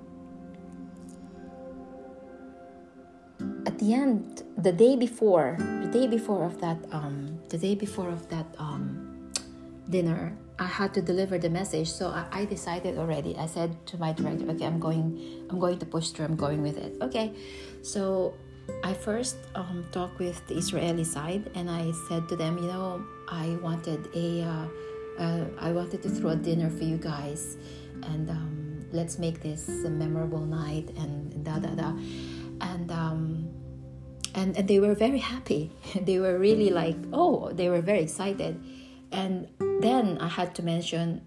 [3.66, 8.10] at the end, the day before, the day before of that, um, the day before
[8.10, 9.32] of that um,
[9.90, 11.90] dinner, I had to deliver the message.
[11.90, 13.36] So I, I decided already.
[13.38, 15.48] I said to my director, "Okay, I'm going.
[15.50, 16.26] I'm going to push through.
[16.26, 17.34] I'm going with it." Okay,
[17.82, 18.36] so
[18.84, 23.06] I first um, talked with the Israeli side, and I said to them, "You know,
[23.28, 24.68] I wanted a, uh,
[25.20, 27.58] uh, I wanted to throw a dinner for you guys,
[28.04, 31.92] and um, let's make this a memorable night." And da da da,
[32.62, 33.50] and um,
[34.36, 35.72] and and they were very happy.
[36.02, 38.64] they were really like, oh, they were very excited,
[39.12, 39.48] and
[39.82, 41.22] then I had to mention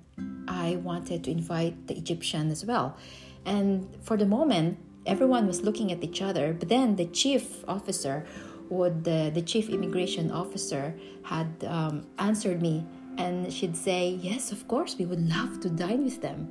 [0.49, 2.97] I wanted to invite the Egyptian as well.
[3.45, 6.53] And for the moment, everyone was looking at each other.
[6.53, 8.27] But then the chief officer,
[8.69, 12.85] would the, the chief immigration officer, had um, answered me,
[13.17, 16.51] and she'd say, "Yes, of course, we would love to dine with them."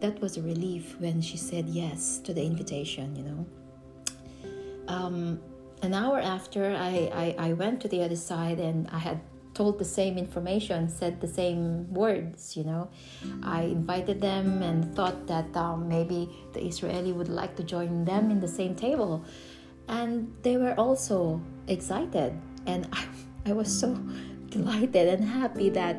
[0.00, 3.16] That was a relief when she said yes to the invitation.
[3.16, 3.46] You know.
[4.88, 5.40] Um,
[5.82, 9.20] an hour after, I, I, I went to the other side and I had
[9.54, 12.88] told the same information, said the same words, you know.
[13.42, 18.30] I invited them and thought that um, maybe the Israeli would like to join them
[18.30, 19.24] in the same table.
[19.88, 22.38] And they were also excited.
[22.66, 23.04] And I,
[23.46, 23.94] I was so
[24.50, 25.96] delighted and happy that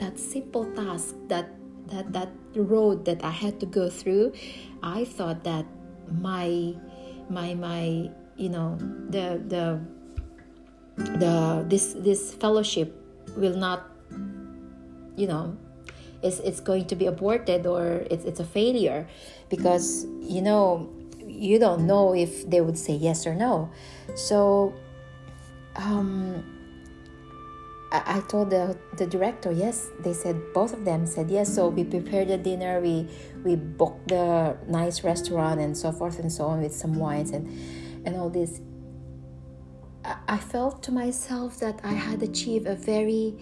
[0.00, 1.46] that simple task, that,
[1.88, 4.32] that, that road that I had to go through,
[4.82, 5.66] I thought that
[6.10, 6.74] my,
[7.28, 8.78] my, my, you know,
[9.10, 9.80] the, the,
[10.96, 12.94] the this this fellowship
[13.36, 13.90] will not
[15.16, 15.56] you know
[16.22, 19.08] it's, it's going to be aborted or it's, it's a failure
[19.48, 20.90] because you know
[21.26, 23.70] you don't know if they would say yes or no.
[24.14, 24.74] So
[25.76, 26.44] um,
[27.92, 31.54] I, I told the, the director yes they said both of them said yes.
[31.54, 33.08] So we prepared the dinner we
[33.44, 37.48] we booked the nice restaurant and so forth and so on with some wines and
[38.04, 38.60] and all this
[40.04, 43.36] I felt to myself that I had achieved a very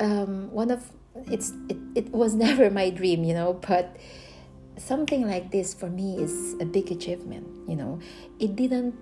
[0.00, 0.90] um, one of
[1.30, 3.96] it's it, it was never my dream, you know, but
[4.76, 8.00] something like this for me is a big achievement, you know.
[8.40, 8.94] It didn't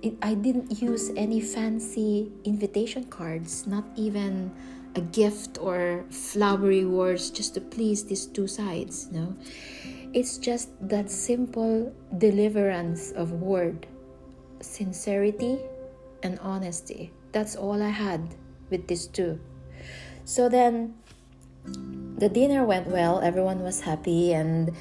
[0.00, 4.50] it, I didn't use any fancy invitation cards, not even
[4.94, 9.36] a gift or flowery words just to please these two sides, you know.
[10.14, 13.86] It's just that simple deliverance of word
[14.60, 15.58] sincerity
[16.22, 17.12] and honesty.
[17.32, 18.34] That's all I had
[18.70, 19.40] with these two.
[20.24, 20.94] So then
[22.18, 24.74] the dinner went well, everyone was happy and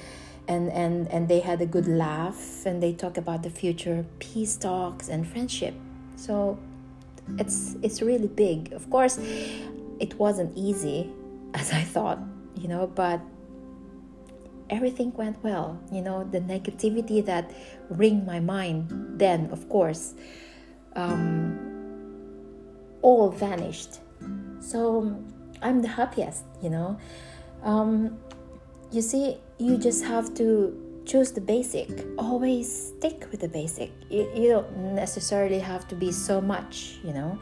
[0.47, 4.55] and and and they had a good laugh and they talk about the future peace
[4.55, 5.75] talks and friendship.
[6.15, 6.57] So
[7.37, 8.73] it's it's really big.
[8.73, 9.19] Of course,
[9.99, 11.11] it wasn't easy
[11.53, 12.19] as I thought,
[12.55, 13.21] you know, but
[14.69, 15.79] everything went well.
[15.91, 17.51] You know, the negativity that
[17.89, 20.13] ring my mind then, of course,
[20.95, 21.59] um,
[23.01, 23.99] all vanished.
[24.59, 25.15] So
[25.61, 26.97] I'm the happiest, you know.
[27.63, 28.17] Um,
[28.91, 31.89] you see, you just have to choose the basic.
[32.17, 33.91] Always stick with the basic.
[34.09, 37.39] You, you don't necessarily have to be so much, you know.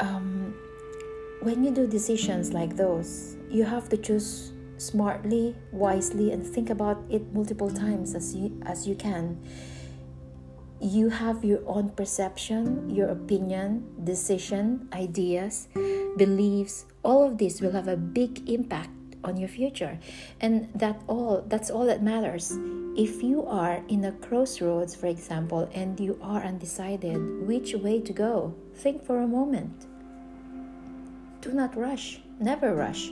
[0.00, 0.54] Um,
[1.40, 4.51] when you do decisions like those, you have to choose
[4.82, 9.38] smartly, wisely, and think about it multiple times as you as you can.
[10.80, 15.68] You have your own perception, your opinion, decision, ideas,
[16.18, 16.86] beliefs.
[17.04, 18.90] All of this will have a big impact
[19.22, 19.98] on your future.
[20.40, 22.58] And that all that's all that matters.
[22.98, 27.16] If you are in a crossroads, for example, and you are undecided
[27.46, 29.86] which way to go, think for a moment.
[31.40, 32.20] Do not rush.
[32.38, 33.10] Never rush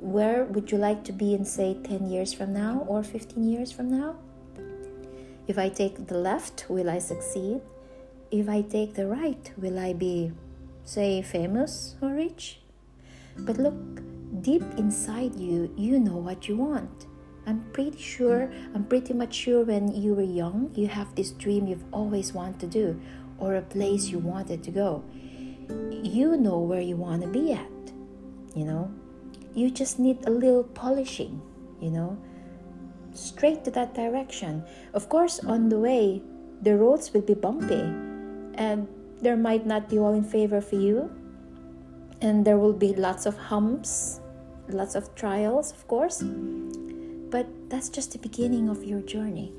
[0.00, 3.72] where would you like to be in, say, 10 years from now or 15 years
[3.72, 4.16] from now?
[5.46, 7.60] If I take the left, will I succeed?
[8.30, 10.32] If I take the right, will I be,
[10.84, 12.58] say, famous or rich?
[13.38, 14.02] But look,
[14.42, 17.06] deep inside you, you know what you want.
[17.46, 21.68] I'm pretty sure, I'm pretty much sure when you were young, you have this dream
[21.68, 23.00] you've always wanted to do
[23.38, 25.04] or a place you wanted to go.
[26.02, 27.92] You know where you want to be at,
[28.54, 28.90] you know?
[29.56, 31.40] You just need a little polishing,
[31.80, 32.16] you know,
[33.12, 34.62] straight to that direction.
[34.94, 36.22] Of course, on the way,
[36.62, 37.80] the roads will be bumpy
[38.54, 38.86] and
[39.20, 41.10] there might not be all in favor for you,
[42.20, 44.20] and there will be lots of humps,
[44.68, 46.22] lots of trials, of course.
[46.22, 49.52] But that's just the beginning of your journey.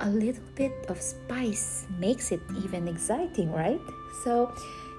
[0.00, 3.80] A little bit of spice makes it even exciting, right?
[4.24, 4.52] So,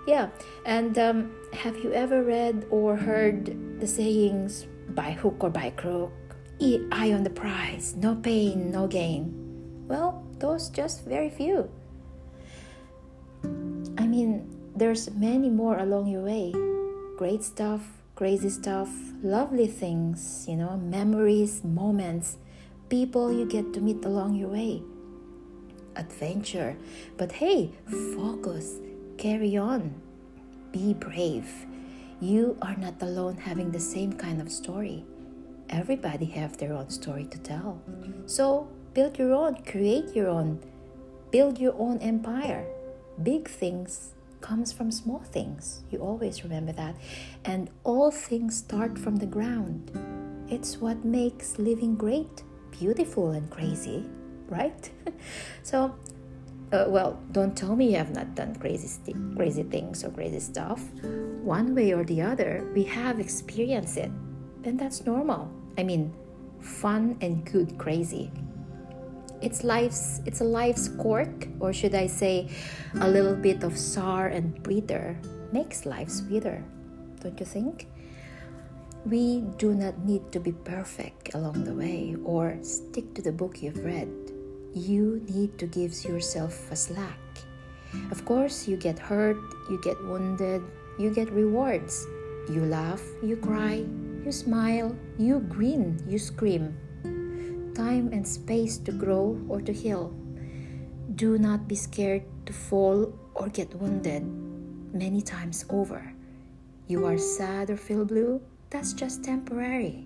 [0.07, 0.29] yeah,
[0.65, 6.13] and um, have you ever read or heard the sayings by hook or by crook?
[6.91, 9.31] eye on the prize, no pain, no gain.
[9.87, 11.69] Well, those just very few.
[13.97, 16.53] I mean, there's many more along your way.
[17.17, 17.81] Great stuff,
[18.15, 18.89] crazy stuff,
[19.21, 22.37] lovely things, you know, memories, moments,
[22.89, 24.81] people you get to meet along your way.
[25.95, 26.75] Adventure.
[27.17, 27.71] But hey,
[28.15, 28.79] focus,
[29.17, 30.01] carry on,
[30.71, 31.65] be brave.
[32.19, 35.05] You are not alone having the same kind of story.
[35.69, 37.81] Everybody have their own story to tell.
[38.25, 40.59] So build your own, create your own,
[41.31, 42.65] build your own empire.
[43.21, 45.83] Big things comes from small things.
[45.91, 46.95] You always remember that.
[47.43, 49.91] And all things start from the ground.
[50.49, 54.05] It's what makes living great, beautiful, and crazy,
[54.47, 54.89] right?
[55.63, 55.95] so,
[56.71, 60.39] uh, well, don't tell me you have not done crazy, st- crazy things or crazy
[60.39, 60.81] stuff.
[61.41, 64.11] One way or the other, we have experienced it,
[64.63, 65.49] and that's normal.
[65.77, 66.13] I mean,
[66.59, 68.31] fun and good crazy.
[69.41, 72.49] It's life's it's a life's quirk, or should I say,
[72.99, 75.15] a little bit of sour and bitter
[75.53, 76.63] makes life sweeter,
[77.21, 77.87] don't you think?
[79.05, 83.61] We do not need to be perfect along the way or stick to the book
[83.61, 84.26] you've read.
[84.77, 87.17] You need to give yourself a slack.
[88.11, 89.37] Of course, you get hurt,
[89.69, 90.61] you get wounded,
[90.99, 92.05] you get rewards.
[92.47, 93.83] You laugh, you cry,
[94.23, 96.77] you smile, you grin, you scream
[97.77, 100.09] time and space to grow or to heal.
[101.13, 104.25] Do not be scared to fall or get wounded
[104.93, 106.13] many times over.
[106.87, 110.05] You are sad or feel blue, that's just temporary.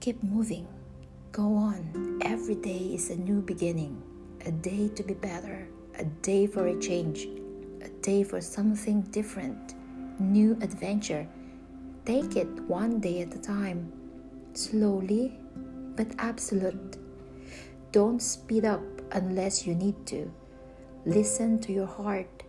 [0.00, 0.66] Keep moving.
[1.32, 2.18] Go on.
[2.22, 4.02] Every day is a new beginning,
[4.46, 7.28] a day to be better, a day for a change,
[7.82, 9.74] a day for something different,
[10.18, 11.28] new adventure.
[12.04, 13.92] Take it one day at a time,
[14.54, 15.38] slowly
[15.94, 16.96] but absolute.
[17.92, 20.32] Don't speed up unless you need to.
[21.06, 22.42] Listen to your heart.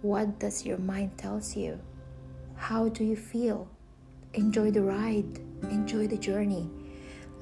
[0.00, 1.78] What does your mind tells you?
[2.56, 3.68] How do you feel?
[4.32, 5.38] Enjoy the ride.
[5.64, 6.70] Enjoy the journey.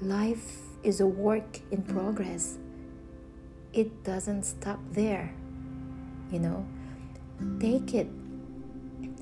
[0.02, 2.58] Life is a work in progress.
[3.72, 5.34] It doesn't stop there.
[6.30, 6.66] You know,
[7.58, 8.08] take it,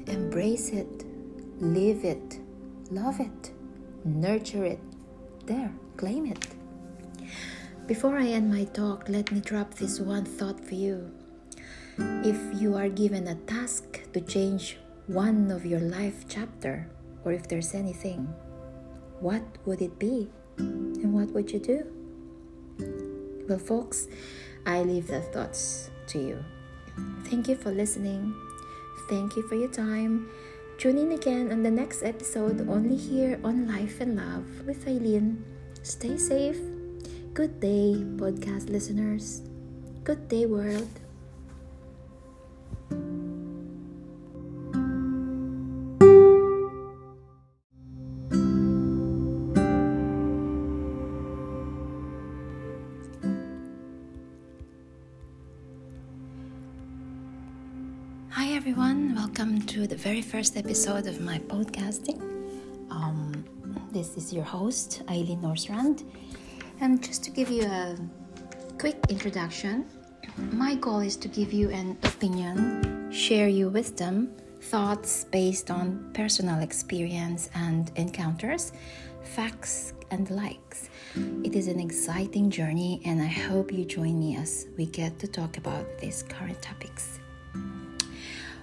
[0.07, 1.05] embrace it,
[1.59, 2.41] live it,
[2.91, 3.53] love it,
[4.05, 4.81] nurture it.
[5.47, 5.73] There.
[5.97, 6.47] Claim it.
[7.87, 11.11] Before I end my talk, let me drop this one thought for you.
[11.99, 16.89] If you are given a task to change one of your life chapter,
[17.25, 18.29] or if there's anything,
[19.21, 20.31] what would it be?
[20.59, 21.87] And what would you do?
[23.49, 24.09] Well, folks,
[24.67, 26.45] I leave the thoughts to you.
[27.25, 28.35] Thank you for listening.
[29.09, 30.29] Thank you for your time.
[30.79, 35.45] Tune in again on the next episode, only here on Life and Love with Eileen.
[35.83, 36.61] Stay safe.
[37.35, 39.43] Good day, podcast listeners.
[40.05, 41.08] Good day, world.
[60.09, 62.19] Very first episode of my podcasting.
[62.91, 63.45] Um,
[63.93, 66.03] this is your host, Eileen Norsrand.
[66.81, 67.95] And just to give you a
[68.79, 69.85] quick introduction,
[70.51, 74.31] my goal is to give you an opinion, share you wisdom,
[74.63, 78.73] thoughts based on personal experience and encounters,
[79.23, 80.89] facts and likes.
[81.45, 85.27] It is an exciting journey, and I hope you join me as we get to
[85.29, 87.21] talk about these current topics.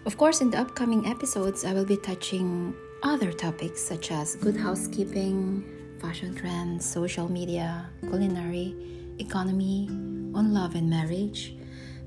[0.06, 4.56] Of course, in the upcoming episodes, I will be touching other topics such as good
[4.56, 5.66] housekeeping,
[6.00, 8.76] fashion trends, social media, culinary,
[9.18, 9.90] economy,
[10.36, 11.56] on love and marriage,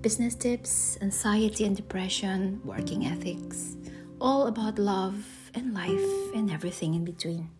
[0.00, 3.74] business tips, anxiety and depression, working ethics,
[4.20, 5.18] all about love
[5.54, 7.50] and life and everything in between.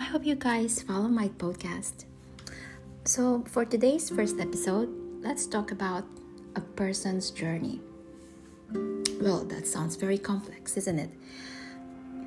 [0.00, 2.04] I hope you guys follow my podcast.
[3.04, 4.90] So, for today's first episode,
[5.22, 6.04] let's talk about
[6.56, 7.80] a person's journey.
[8.72, 11.10] Well, that sounds very complex, isn't it?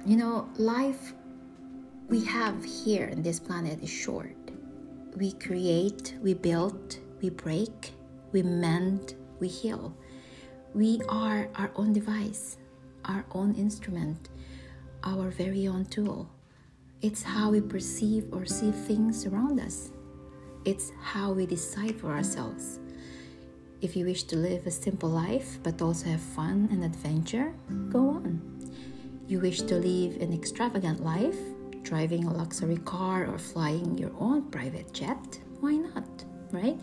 [0.05, 1.13] You know, life
[2.07, 4.35] we have here in this planet is short.
[5.15, 7.93] We create, we build, we break,
[8.31, 9.95] we mend, we heal.
[10.73, 12.57] We are our own device,
[13.05, 14.29] our own instrument,
[15.03, 16.29] our very own tool.
[17.01, 19.91] It's how we perceive or see things around us.
[20.65, 22.79] It's how we decide for ourselves.
[23.81, 27.53] If you wish to live a simple life but also have fun and adventure,
[27.89, 28.41] go on.
[29.27, 31.37] You wish to live an extravagant life?
[31.83, 35.39] driving a luxury car or flying your own private jet.
[35.59, 36.07] Why not?
[36.51, 36.77] Right?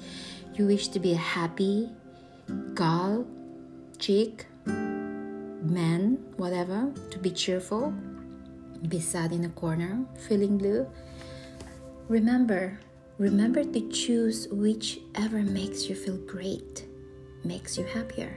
[0.55, 1.91] You wish to be a happy
[2.75, 3.27] gal,
[3.99, 7.95] chick, man, whatever, to be cheerful,
[8.89, 10.87] be sad in a corner, feeling blue.
[12.09, 12.79] Remember,
[13.19, 16.87] remember to choose whichever makes you feel great,
[17.45, 18.37] makes you happier,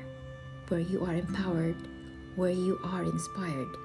[0.70, 1.76] where you are empowered,
[2.36, 3.76] where you are inspired.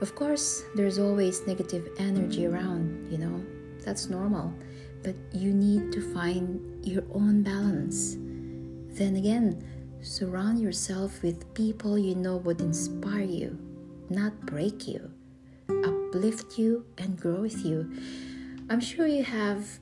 [0.00, 3.44] Of course, there's always negative energy around, you know,
[3.84, 4.52] that's normal,
[5.02, 8.14] but you need to find your own balance.
[8.96, 9.62] Then again,
[10.00, 13.58] surround yourself with people you know would inspire you,
[14.08, 15.10] not break you,
[15.68, 17.90] uplift you, and grow with you.
[18.70, 19.78] I'm sure you have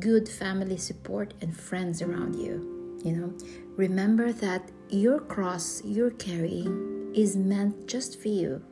[0.00, 2.98] good family support and friends around you.
[3.04, 3.34] You know,
[3.76, 8.62] remember that your cross you're carrying is meant just for you,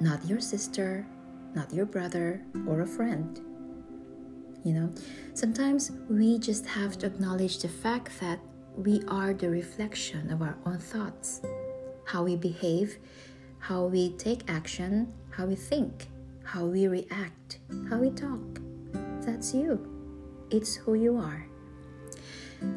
[0.00, 1.06] not your sister,
[1.54, 3.40] not your brother, or a friend.
[4.64, 4.94] You know,
[5.34, 8.40] sometimes we just have to acknowledge the fact that
[8.76, 11.40] we are the reflection of our own thoughts,
[12.04, 12.98] how we behave,
[13.58, 16.08] how we take action, how we think,
[16.44, 17.58] how we react,
[17.88, 18.60] how we talk.
[19.20, 19.99] That's you.
[20.50, 21.46] It's who you are.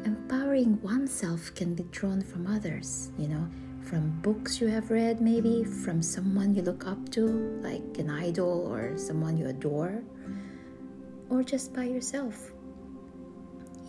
[0.04, 3.48] Empowering oneself can be drawn from others, you know,
[3.82, 7.26] from books you have read, maybe from someone you look up to,
[7.62, 10.04] like an idol or someone you adore,
[11.28, 12.52] or just by yourself.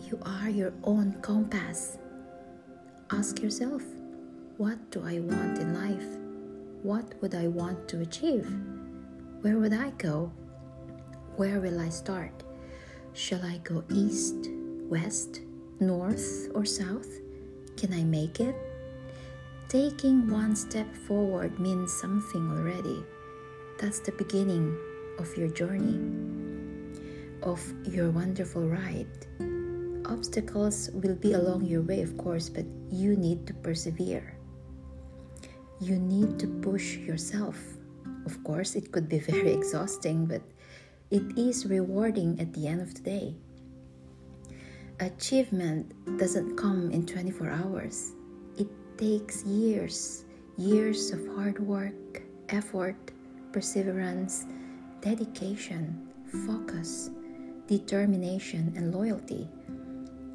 [0.02, 1.98] You are your own compass.
[3.10, 3.82] Ask yourself,
[4.56, 6.18] what do I want in life?
[6.82, 8.48] What would I want to achieve?
[9.42, 10.32] Where would I go?
[11.36, 12.42] Where will I start?
[13.16, 14.50] Shall I go east,
[14.90, 15.40] west,
[15.80, 17.08] north, or south?
[17.78, 18.54] Can I make it?
[19.70, 23.02] Taking one step forward means something already.
[23.80, 24.76] That's the beginning
[25.18, 25.96] of your journey,
[27.42, 29.08] of your wonderful ride.
[30.04, 34.36] Obstacles will be along your way, of course, but you need to persevere.
[35.80, 37.56] You need to push yourself.
[38.26, 40.42] Of course, it could be very exhausting, but
[41.10, 43.34] it is rewarding at the end of the day.
[45.00, 48.12] Achievement doesn't come in 24 hours,
[48.56, 50.24] it takes years,
[50.56, 52.96] years of hard work, effort,
[53.52, 54.46] perseverance,
[55.00, 56.08] dedication,
[56.46, 57.10] focus,
[57.66, 59.48] determination, and loyalty.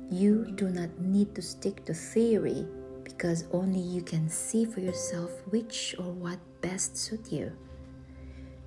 [0.09, 2.67] You do not need to stick to theory
[3.03, 7.51] because only you can see for yourself which or what best suit you.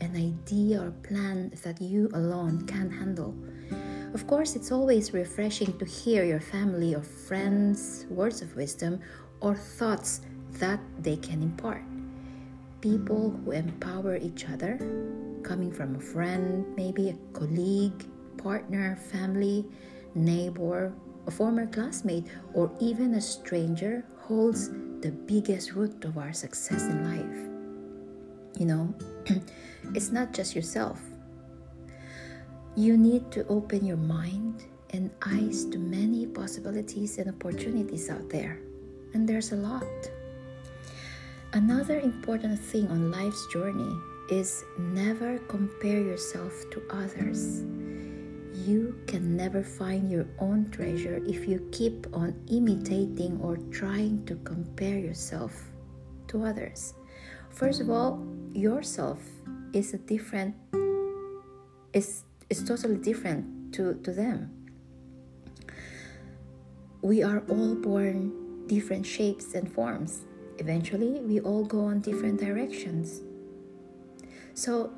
[0.05, 3.35] An idea or plan that you alone can handle.
[4.13, 9.01] Of course, it's always refreshing to hear your family or friends' words of wisdom
[9.41, 10.21] or thoughts
[10.61, 11.83] that they can impart.
[12.83, 14.77] People who empower each other,
[15.43, 18.05] coming from a friend, maybe a colleague,
[18.37, 19.65] partner, family,
[20.15, 20.93] neighbor,
[21.27, 24.69] a former classmate, or even a stranger holds
[25.01, 28.61] the biggest root of our success in life.
[28.61, 28.95] You know,
[29.95, 31.01] it's not just yourself.
[32.77, 38.61] You need to open your mind and eyes to many possibilities and opportunities out there.
[39.13, 39.85] And there's a lot.
[41.53, 43.97] Another important thing on life's journey
[44.31, 47.63] is never compare yourself to others
[48.55, 54.37] you can never find your own treasure if you keep on imitating or trying to
[54.37, 55.71] compare yourself
[56.29, 56.95] to others.
[57.51, 58.25] First of all,
[58.55, 59.21] yourself
[59.73, 60.55] is a different
[61.93, 64.51] is is totally different to, to them.
[67.03, 70.21] We are all born different shapes and forms.
[70.59, 73.21] Eventually, we all go on different directions.
[74.55, 74.93] So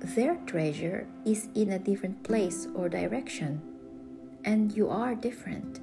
[0.00, 3.60] their treasure is in a different place or direction
[4.44, 5.80] and you are different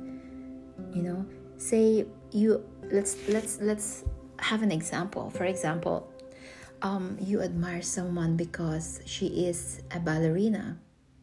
[0.94, 1.26] you know
[1.58, 4.06] say you let's let's let's
[4.40, 6.10] have an example for example
[6.86, 10.78] um, you admire someone because she is a ballerina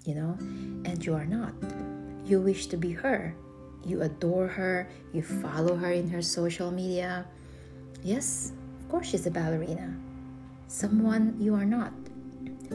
[0.05, 0.37] you know
[0.85, 1.55] and you are not.
[2.25, 3.35] You wish to be her.
[3.85, 4.89] You adore her.
[5.13, 7.27] You follow her in her social media.
[8.03, 9.95] Yes of course she's a ballerina.
[10.67, 11.93] Someone you are not.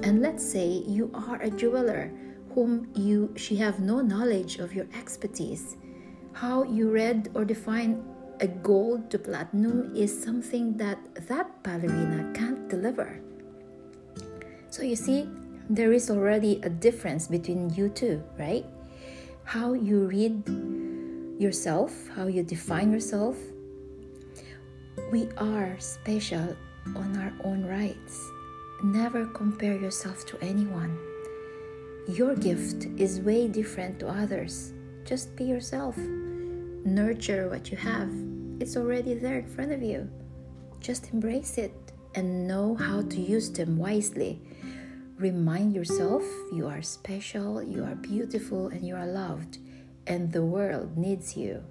[0.04, 2.12] And let's say you are a jeweler
[2.54, 5.76] whom you she have no knowledge of your expertise.
[6.32, 8.04] How you read or define
[8.40, 13.20] a gold to platinum is something that that ballerina can't deliver.
[14.70, 15.30] So you see,
[15.70, 18.66] there is already a difference between you two, right?
[19.44, 20.44] How you read
[21.40, 23.38] yourself, how you define yourself.
[25.12, 26.56] We are special
[26.96, 28.20] on our own rights
[28.84, 30.98] never compare yourself to anyone.
[32.08, 34.74] Your gift is way different to others.
[35.04, 35.98] Just be yourself.
[35.98, 38.27] Nurture what you have.
[38.60, 40.10] It's already there in front of you.
[40.80, 41.74] Just embrace it
[42.16, 44.42] and know how to use them wisely.
[45.18, 49.60] Remind yourself you are special, you are beautiful, and you are loved,
[50.08, 51.64] and the world needs you.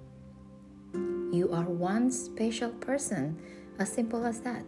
[1.31, 3.37] You are one special person,
[3.79, 4.63] as simple as that.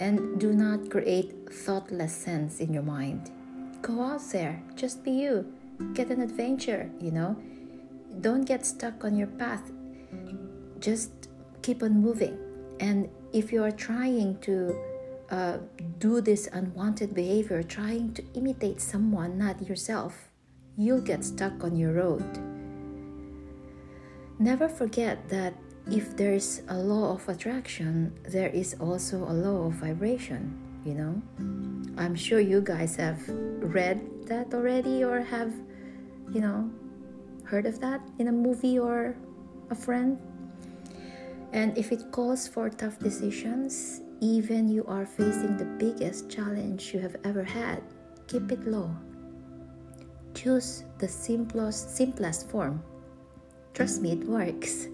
[0.00, 3.30] And do not create thoughtless sense in your mind.
[3.82, 5.52] Go out there, just be you.
[5.94, 7.36] Get an adventure, you know.
[8.20, 9.70] Don't get stuck on your path.
[10.80, 11.15] Just
[11.66, 12.38] keep on moving.
[12.78, 14.78] And if you are trying to
[15.30, 15.58] uh,
[15.98, 20.30] do this unwanted behavior, trying to imitate someone, not yourself,
[20.78, 22.22] you'll get stuck on your road.
[24.38, 25.54] Never forget that
[25.90, 30.54] if there is a law of attraction, there is also a law of vibration,
[30.84, 31.14] you know?
[31.98, 35.52] I'm sure you guys have read that already or have,
[36.30, 36.70] you know,
[37.42, 39.16] heard of that in a movie or
[39.70, 40.18] a friend.
[41.52, 47.00] And if it calls for tough decisions, even you are facing the biggest challenge you
[47.00, 47.82] have ever had,
[48.26, 48.90] keep it low.
[50.34, 52.82] Choose the simplest simplest form.
[53.74, 54.88] Trust me, it works.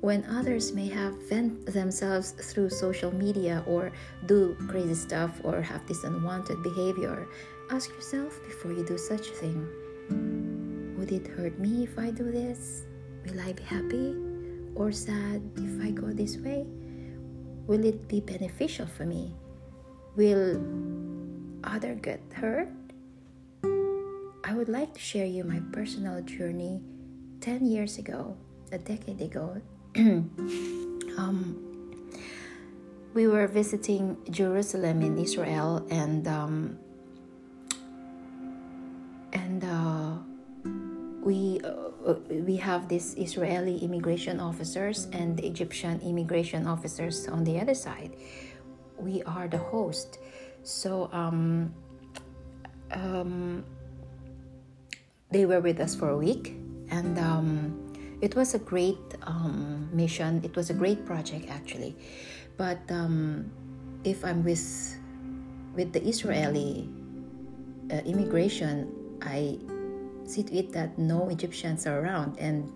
[0.00, 3.90] When others may have vent themselves through social media or
[4.26, 7.26] do crazy stuff or have this unwanted behavior,
[7.70, 12.30] ask yourself before you do such a thing Would it hurt me if I do
[12.30, 12.86] this?
[13.26, 14.27] Will I be happy
[14.78, 16.64] or sad if I go this way?
[17.66, 19.34] Will it be beneficial for me?
[20.16, 20.62] Will
[21.64, 22.70] other get hurt?
[24.44, 26.80] I would like to share you my personal journey
[27.40, 28.36] 10 years ago,
[28.72, 29.60] a decade ago,
[31.18, 31.68] um,
[33.14, 36.78] we were visiting Jerusalem in Israel, and um,
[39.32, 40.18] and uh,
[41.22, 41.87] we uh,
[42.30, 48.16] we have these Israeli immigration officers and the Egyptian immigration officers on the other side.
[48.98, 50.18] We are the host,
[50.62, 51.74] so um,
[52.90, 53.64] um,
[55.30, 56.56] they were with us for a week,
[56.90, 60.40] and um, it was a great um, mission.
[60.42, 61.96] It was a great project actually,
[62.56, 63.50] but um,
[64.04, 64.96] if I'm with
[65.74, 66.88] with the Israeli
[67.92, 68.90] uh, immigration,
[69.22, 69.58] I
[70.28, 72.72] see to it that no Egyptians are around, and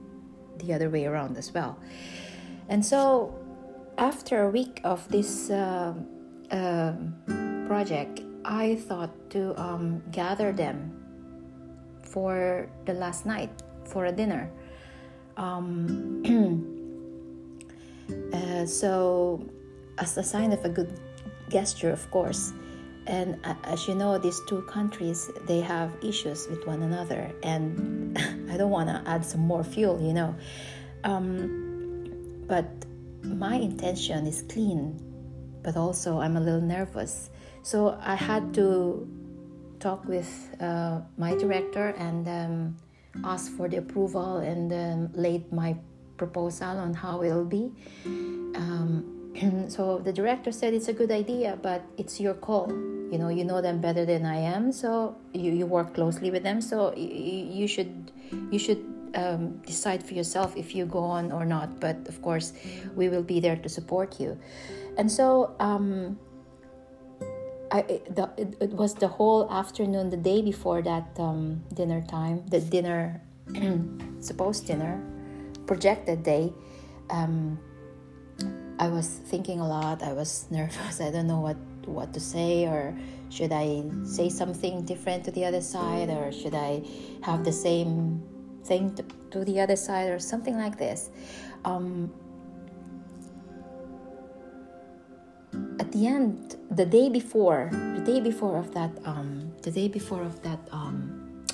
[0.58, 1.78] the other way around as well.
[2.68, 3.34] And so,
[3.98, 5.94] after a week of this uh,
[6.50, 6.92] uh,
[7.66, 10.98] project, I thought to um, gather them
[12.02, 13.50] for the last night
[13.84, 14.50] for a dinner
[15.36, 16.22] um,
[18.32, 19.44] uh, so,
[19.98, 21.00] as a sign of a good
[21.48, 22.52] gesture, of course,
[23.06, 28.18] and as you know, these two countries they have issues with one another, and
[28.50, 30.34] I don't want to add some more fuel, you know.
[31.04, 32.66] Um, but
[33.22, 35.00] my intention is clean,
[35.62, 37.30] but also I'm a little nervous,
[37.62, 39.08] so I had to
[39.80, 40.30] talk with
[40.60, 42.28] uh, my director and.
[42.28, 42.76] Um,
[43.24, 45.76] asked for the approval and um, laid my
[46.16, 47.72] proposal on how it'll be.
[48.04, 52.72] Um, so the director said it's a good idea, but it's your call.
[53.12, 56.42] You know, you know them better than I am, so you, you work closely with
[56.42, 56.62] them.
[56.62, 58.10] So you, you should
[58.50, 58.82] you should
[59.14, 61.78] um, decide for yourself if you go on or not.
[61.78, 62.54] But of course,
[62.96, 64.40] we will be there to support you.
[64.96, 66.18] And so um,
[67.70, 72.44] I, the, it, it, was the whole afternoon, the day before that um, dinner time,
[72.48, 73.20] the dinner,
[74.20, 75.02] supposed dinner,
[75.66, 76.52] projected day.
[77.10, 77.58] Um,
[78.78, 80.02] I was thinking a lot.
[80.02, 81.00] I was nervous.
[81.00, 81.56] I don't know what
[81.90, 82.96] what to say, or
[83.30, 86.82] should I say something different to the other side, or should I
[87.22, 88.22] have the same
[88.64, 91.10] thing to, to the other side, or something like this.
[91.64, 92.12] Um,
[95.78, 100.22] at the end the day before the day before of that um the day before
[100.22, 101.44] of that um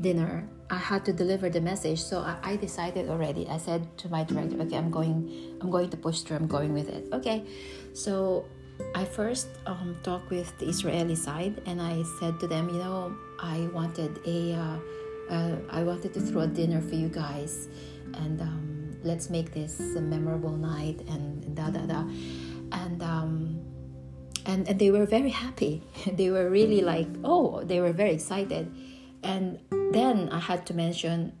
[0.00, 2.00] dinner i had to deliver the message.
[2.00, 3.48] So I, I decided already.
[3.48, 6.36] I said to my director okay i'm going i'm going to push through.
[6.36, 7.08] I'm going with it.
[7.12, 7.44] Okay.
[7.92, 8.46] So
[8.94, 13.14] i first um, talked with the israeli side and i said to them you know
[13.38, 14.76] i wanted a uh,
[15.30, 17.68] uh, I wanted to throw a dinner for you guys
[18.14, 22.00] and um, let's make this a memorable night and da da da
[22.72, 23.60] and um,
[24.46, 25.82] and and they were very happy.
[26.12, 28.72] they were really like, oh, they were very excited.
[29.22, 29.58] And
[29.92, 31.32] then I had to mention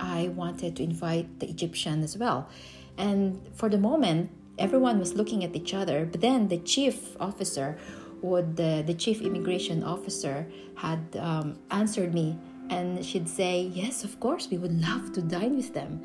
[0.00, 2.48] I wanted to invite the Egyptian as well.
[2.96, 6.06] And for the moment, everyone was looking at each other.
[6.06, 7.76] But then the chief officer
[8.24, 10.46] would the, the chief immigration officer
[10.76, 12.38] had um, answered me
[12.70, 16.02] and she'd say yes of course we would love to dine with them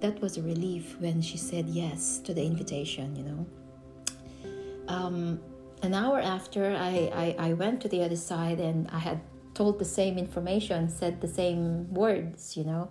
[0.00, 3.46] that was a relief when she said yes to the invitation you know
[4.88, 5.38] um,
[5.82, 9.20] an hour after I, I, I went to the other side and i had
[9.54, 12.90] told the same information, said the same words, you know.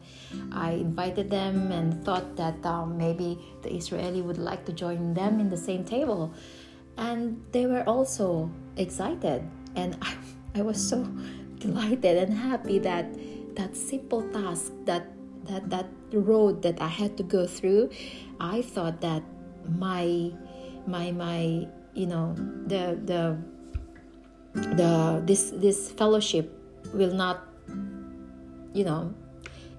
[0.52, 5.40] I invited them and thought that um, maybe the Israeli would like to join them
[5.40, 6.34] in the same table.
[6.98, 9.44] And they were also excited.
[9.76, 10.16] And I,
[10.56, 11.04] I was so
[11.60, 13.06] delighted and happy that
[13.56, 15.08] that simple task, that,
[15.46, 17.92] that, that road that I had to go through,
[18.40, 19.24] I thought that
[19.68, 20.32] my,
[20.88, 22.34] my, my, you know,
[22.68, 23.38] the, the,
[24.54, 26.52] the this this fellowship
[26.94, 27.42] will not
[28.74, 29.14] you know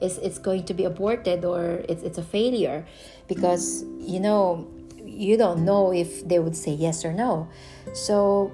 [0.01, 2.87] it's, it's going to be aborted or it's, it's a failure
[3.29, 4.68] because you know
[5.05, 7.49] you don't know if they would say yes or no.
[7.93, 8.53] So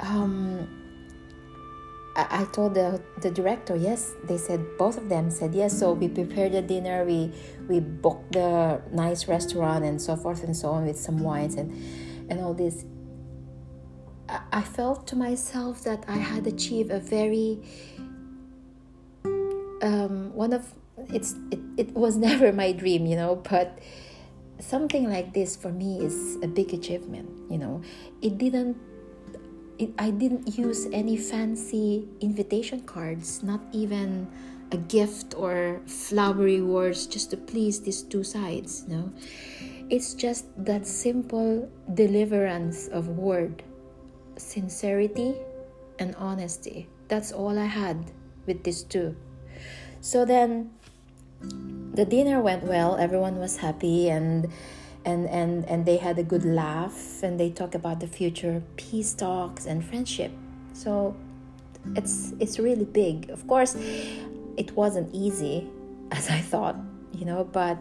[0.00, 0.68] um,
[2.16, 5.78] I, I told the, the director yes they said both of them said yes.
[5.78, 7.32] So we prepared the dinner we
[7.68, 11.70] we booked the nice restaurant and so forth and so on with some wines and
[12.30, 12.84] and all this
[14.52, 17.60] I felt to myself that I had achieved a very
[19.82, 20.72] um, one of
[21.08, 23.78] it's it, it was never my dream, you know, but
[24.58, 27.82] something like this for me is a big achievement, you know.
[28.22, 28.76] It didn't
[29.78, 34.28] it, I didn't use any fancy invitation cards, not even
[34.72, 39.12] a gift or flowery words just to please these two sides, you know.
[39.88, 43.64] It's just that simple deliverance of word
[44.42, 45.36] sincerity
[45.98, 46.88] and honesty.
[47.08, 48.10] That's all I had
[48.46, 49.16] with these two.
[50.00, 50.70] So then
[51.94, 54.48] the dinner went well, everyone was happy and
[55.04, 59.14] and and and they had a good laugh and they talk about the future peace
[59.14, 60.32] talks and friendship.
[60.72, 61.16] So
[61.96, 63.30] it's it's really big.
[63.30, 63.76] Of course,
[64.56, 65.68] it wasn't easy
[66.12, 66.76] as I thought,
[67.12, 67.78] you know, but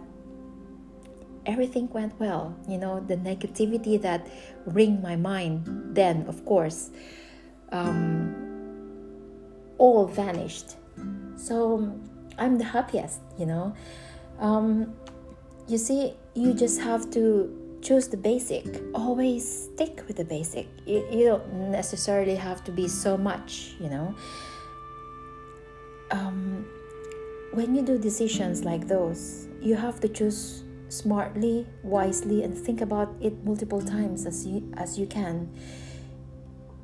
[1.45, 2.55] everything went well.
[2.67, 4.27] You know, the negativity that
[4.65, 6.91] ring my mind then, of course,
[7.71, 8.35] um,
[9.77, 10.75] all vanished.
[11.35, 11.93] So
[12.37, 13.73] I'm the happiest, you know.
[14.39, 14.93] Um,
[15.67, 18.65] you see, you just have to choose the basic.
[18.93, 20.67] Always stick with the basic.
[20.85, 24.15] You, you don't necessarily have to be so much, you know.
[26.11, 26.65] Um,
[27.53, 33.15] when you do decisions like those, you have to choose smartly, wisely, and think about
[33.21, 35.49] it multiple times as you as you can.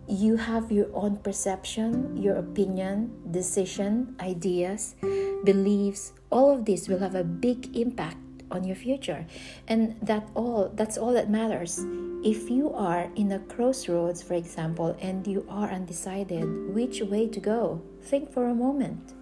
[0.08, 4.95] You have your own perception, your opinion, decision, ideas,
[5.43, 6.14] beliefs.
[6.30, 8.18] All of this will have a big impact
[8.51, 9.26] on your future,
[9.68, 11.82] and that all that's all that matters.
[12.24, 17.39] If you are in a crossroads, for example, and you are undecided which way to
[17.39, 19.14] go, think for a moment.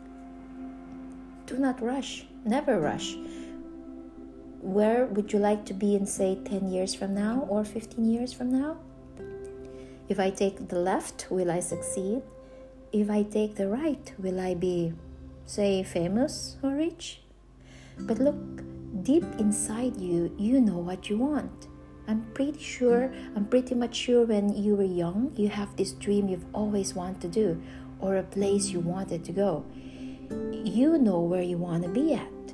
[1.46, 2.26] Do not rush.
[2.46, 3.16] Never rush
[4.64, 8.32] where would you like to be in, say, 10 years from now or 15 years
[8.32, 8.78] from now?
[10.08, 12.22] If I take the left, will I succeed?
[12.94, 14.94] If I take the right, will I be,
[15.46, 17.22] say, famous or rich?
[18.00, 18.64] But look,
[19.04, 21.68] deep inside you, you know what you want.
[22.08, 26.30] I'm pretty sure, I'm pretty much sure when you were young, you have this dream
[26.30, 27.62] you've always wanted to do
[28.00, 29.66] or a place you wanted to go.
[30.52, 32.54] You know where you want to be at,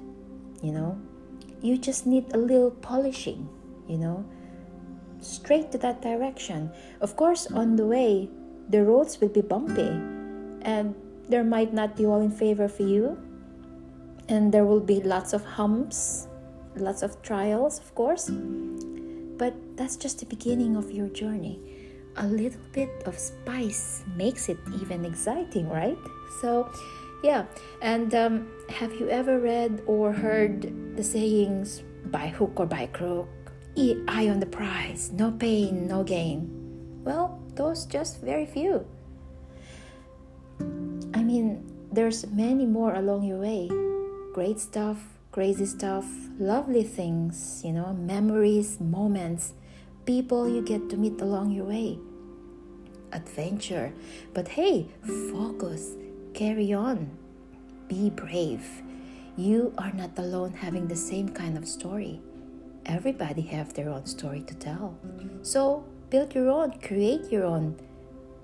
[0.64, 0.99] you know?
[1.62, 3.47] You just need a little polishing,
[3.88, 4.26] you know,
[5.20, 6.72] straight to that direction.
[7.01, 8.30] Of course, on the way,
[8.70, 9.89] the roads will be bumpy
[10.62, 10.95] and
[11.30, 13.18] there might not be all in favor for you,
[14.28, 16.28] and there will be lots of humps,
[16.76, 18.30] lots of trials, of course.
[19.38, 21.62] But that's just the beginning of your journey.
[22.18, 25.97] A little bit of spice makes it even exciting, right?
[26.41, 26.70] So,
[27.24, 27.45] yeah,
[27.82, 33.28] and um, have you ever read or heard the sayings by hook or by crook?
[33.78, 36.49] Eye on the prize, no pain, no gain.
[37.03, 38.86] Well, those just very few.
[41.13, 43.70] I mean, there's many more along your way.
[44.34, 44.97] Great stuff,
[45.32, 46.05] crazy stuff,
[46.39, 49.53] lovely things, you know, memories, moments,
[50.05, 51.97] people you get to meet along your way.
[53.13, 53.93] Adventure.
[54.34, 54.88] But hey,
[55.32, 55.95] focus
[56.40, 57.18] Carry on.
[57.90, 58.82] Be brave.
[59.36, 62.22] You are not alone having the same kind of story.
[62.86, 64.98] Everybody have their own story to tell.
[65.42, 67.76] So build your own, create your own,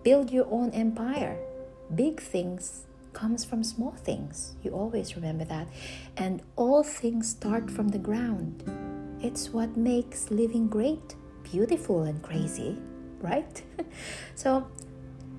[0.03, 1.37] build your own empire.
[1.95, 2.83] Big things
[3.13, 4.57] comes from small things.
[4.61, 5.69] You always remember that.
[6.17, 8.61] And all things start from the ground.
[9.21, 12.77] It's what makes living great, beautiful and crazy.
[13.21, 13.63] right?
[14.35, 14.67] so,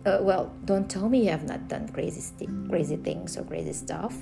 [0.07, 3.73] uh, well, don't tell me you have not done crazy, st- crazy things or crazy
[3.73, 4.15] stuff.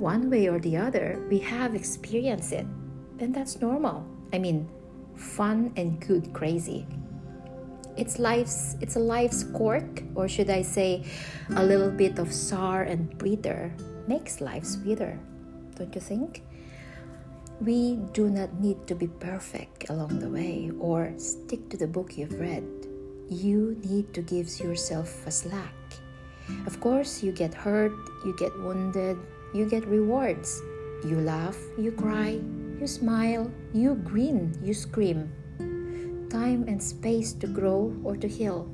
[0.00, 2.66] One way or the other, we have experienced it,
[3.20, 4.06] and that's normal.
[4.32, 4.68] I mean,
[5.16, 6.86] fun and good crazy.
[7.96, 11.04] It's life's it's a life's quirk, or should I say,
[11.56, 13.74] a little bit of sour and bitter
[14.06, 15.18] makes life sweeter,
[15.76, 16.42] don't you think?
[17.60, 22.16] We do not need to be perfect along the way or stick to the book
[22.16, 22.77] you've read.
[23.28, 25.76] You need to give yourself a slack.
[26.66, 27.92] Of course, you get hurt,
[28.24, 29.18] you get wounded,
[29.52, 30.62] you get rewards.
[31.04, 32.40] You laugh, you cry,
[32.80, 35.30] you smile, you grin, you scream.
[36.30, 38.64] Time and space to grow or to heal.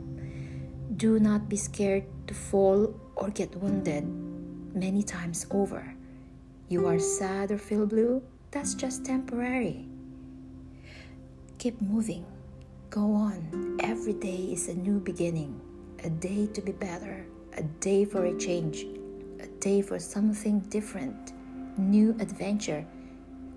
[0.97, 4.07] Do not be scared to fall or get wounded
[4.73, 5.95] many times over.
[6.69, 9.87] You are sad or feel blue, that's just temporary.
[11.59, 12.25] Keep moving.
[12.95, 13.77] Go on.
[13.83, 15.61] Every day is a new beginning,
[16.05, 17.27] a day to be better,
[17.57, 18.87] a day for a change,
[19.41, 21.33] a day for something different,
[21.77, 22.87] new adventure.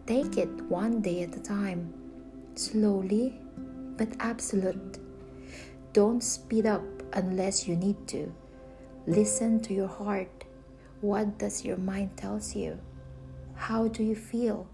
[0.07, 1.93] Take it one day at a time,
[2.55, 3.39] slowly
[3.95, 4.97] but absolute.
[5.93, 6.81] Don't speed up
[7.13, 8.33] unless you need to.
[9.05, 10.45] Listen to your heart.
[11.01, 12.79] What does your mind tells you?
[13.53, 14.67] How do you feel?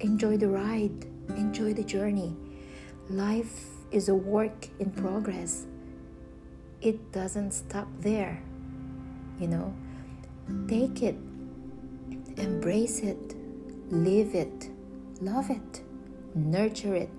[0.00, 1.06] Enjoy the ride,
[1.38, 2.36] enjoy the journey.
[3.08, 5.66] Life is a work in progress.
[6.82, 8.42] It doesn't stop there.
[9.38, 9.74] You know,
[10.68, 11.14] take it,
[12.36, 13.36] embrace it,
[13.88, 14.68] live it,
[15.20, 15.82] love it,
[16.34, 17.10] nurture it.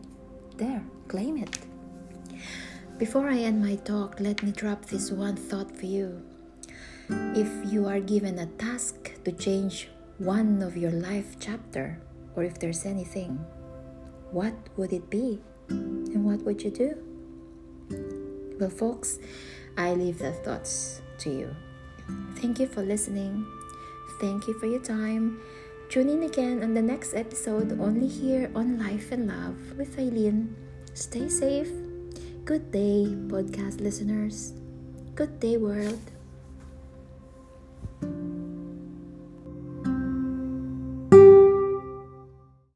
[0.57, 1.59] There, claim it.
[2.97, 6.21] Before I end my talk, let me drop this one thought for you.
[7.09, 11.99] If you are given a task to change one of your life chapter,
[12.35, 13.39] or if there's anything,
[14.31, 15.39] what would it be?
[15.69, 16.97] And what would you do?
[18.59, 19.19] Well, folks,
[19.77, 21.55] I leave the thoughts to you.
[22.37, 23.45] Thank you for listening.
[24.19, 25.41] Thank you for your time.
[25.89, 30.55] Tune in again on the next episode, only here on Life and Love with Eileen.
[30.93, 31.71] Stay safe.
[32.45, 34.53] Good day, podcast listeners.
[35.15, 36.14] Good day, world.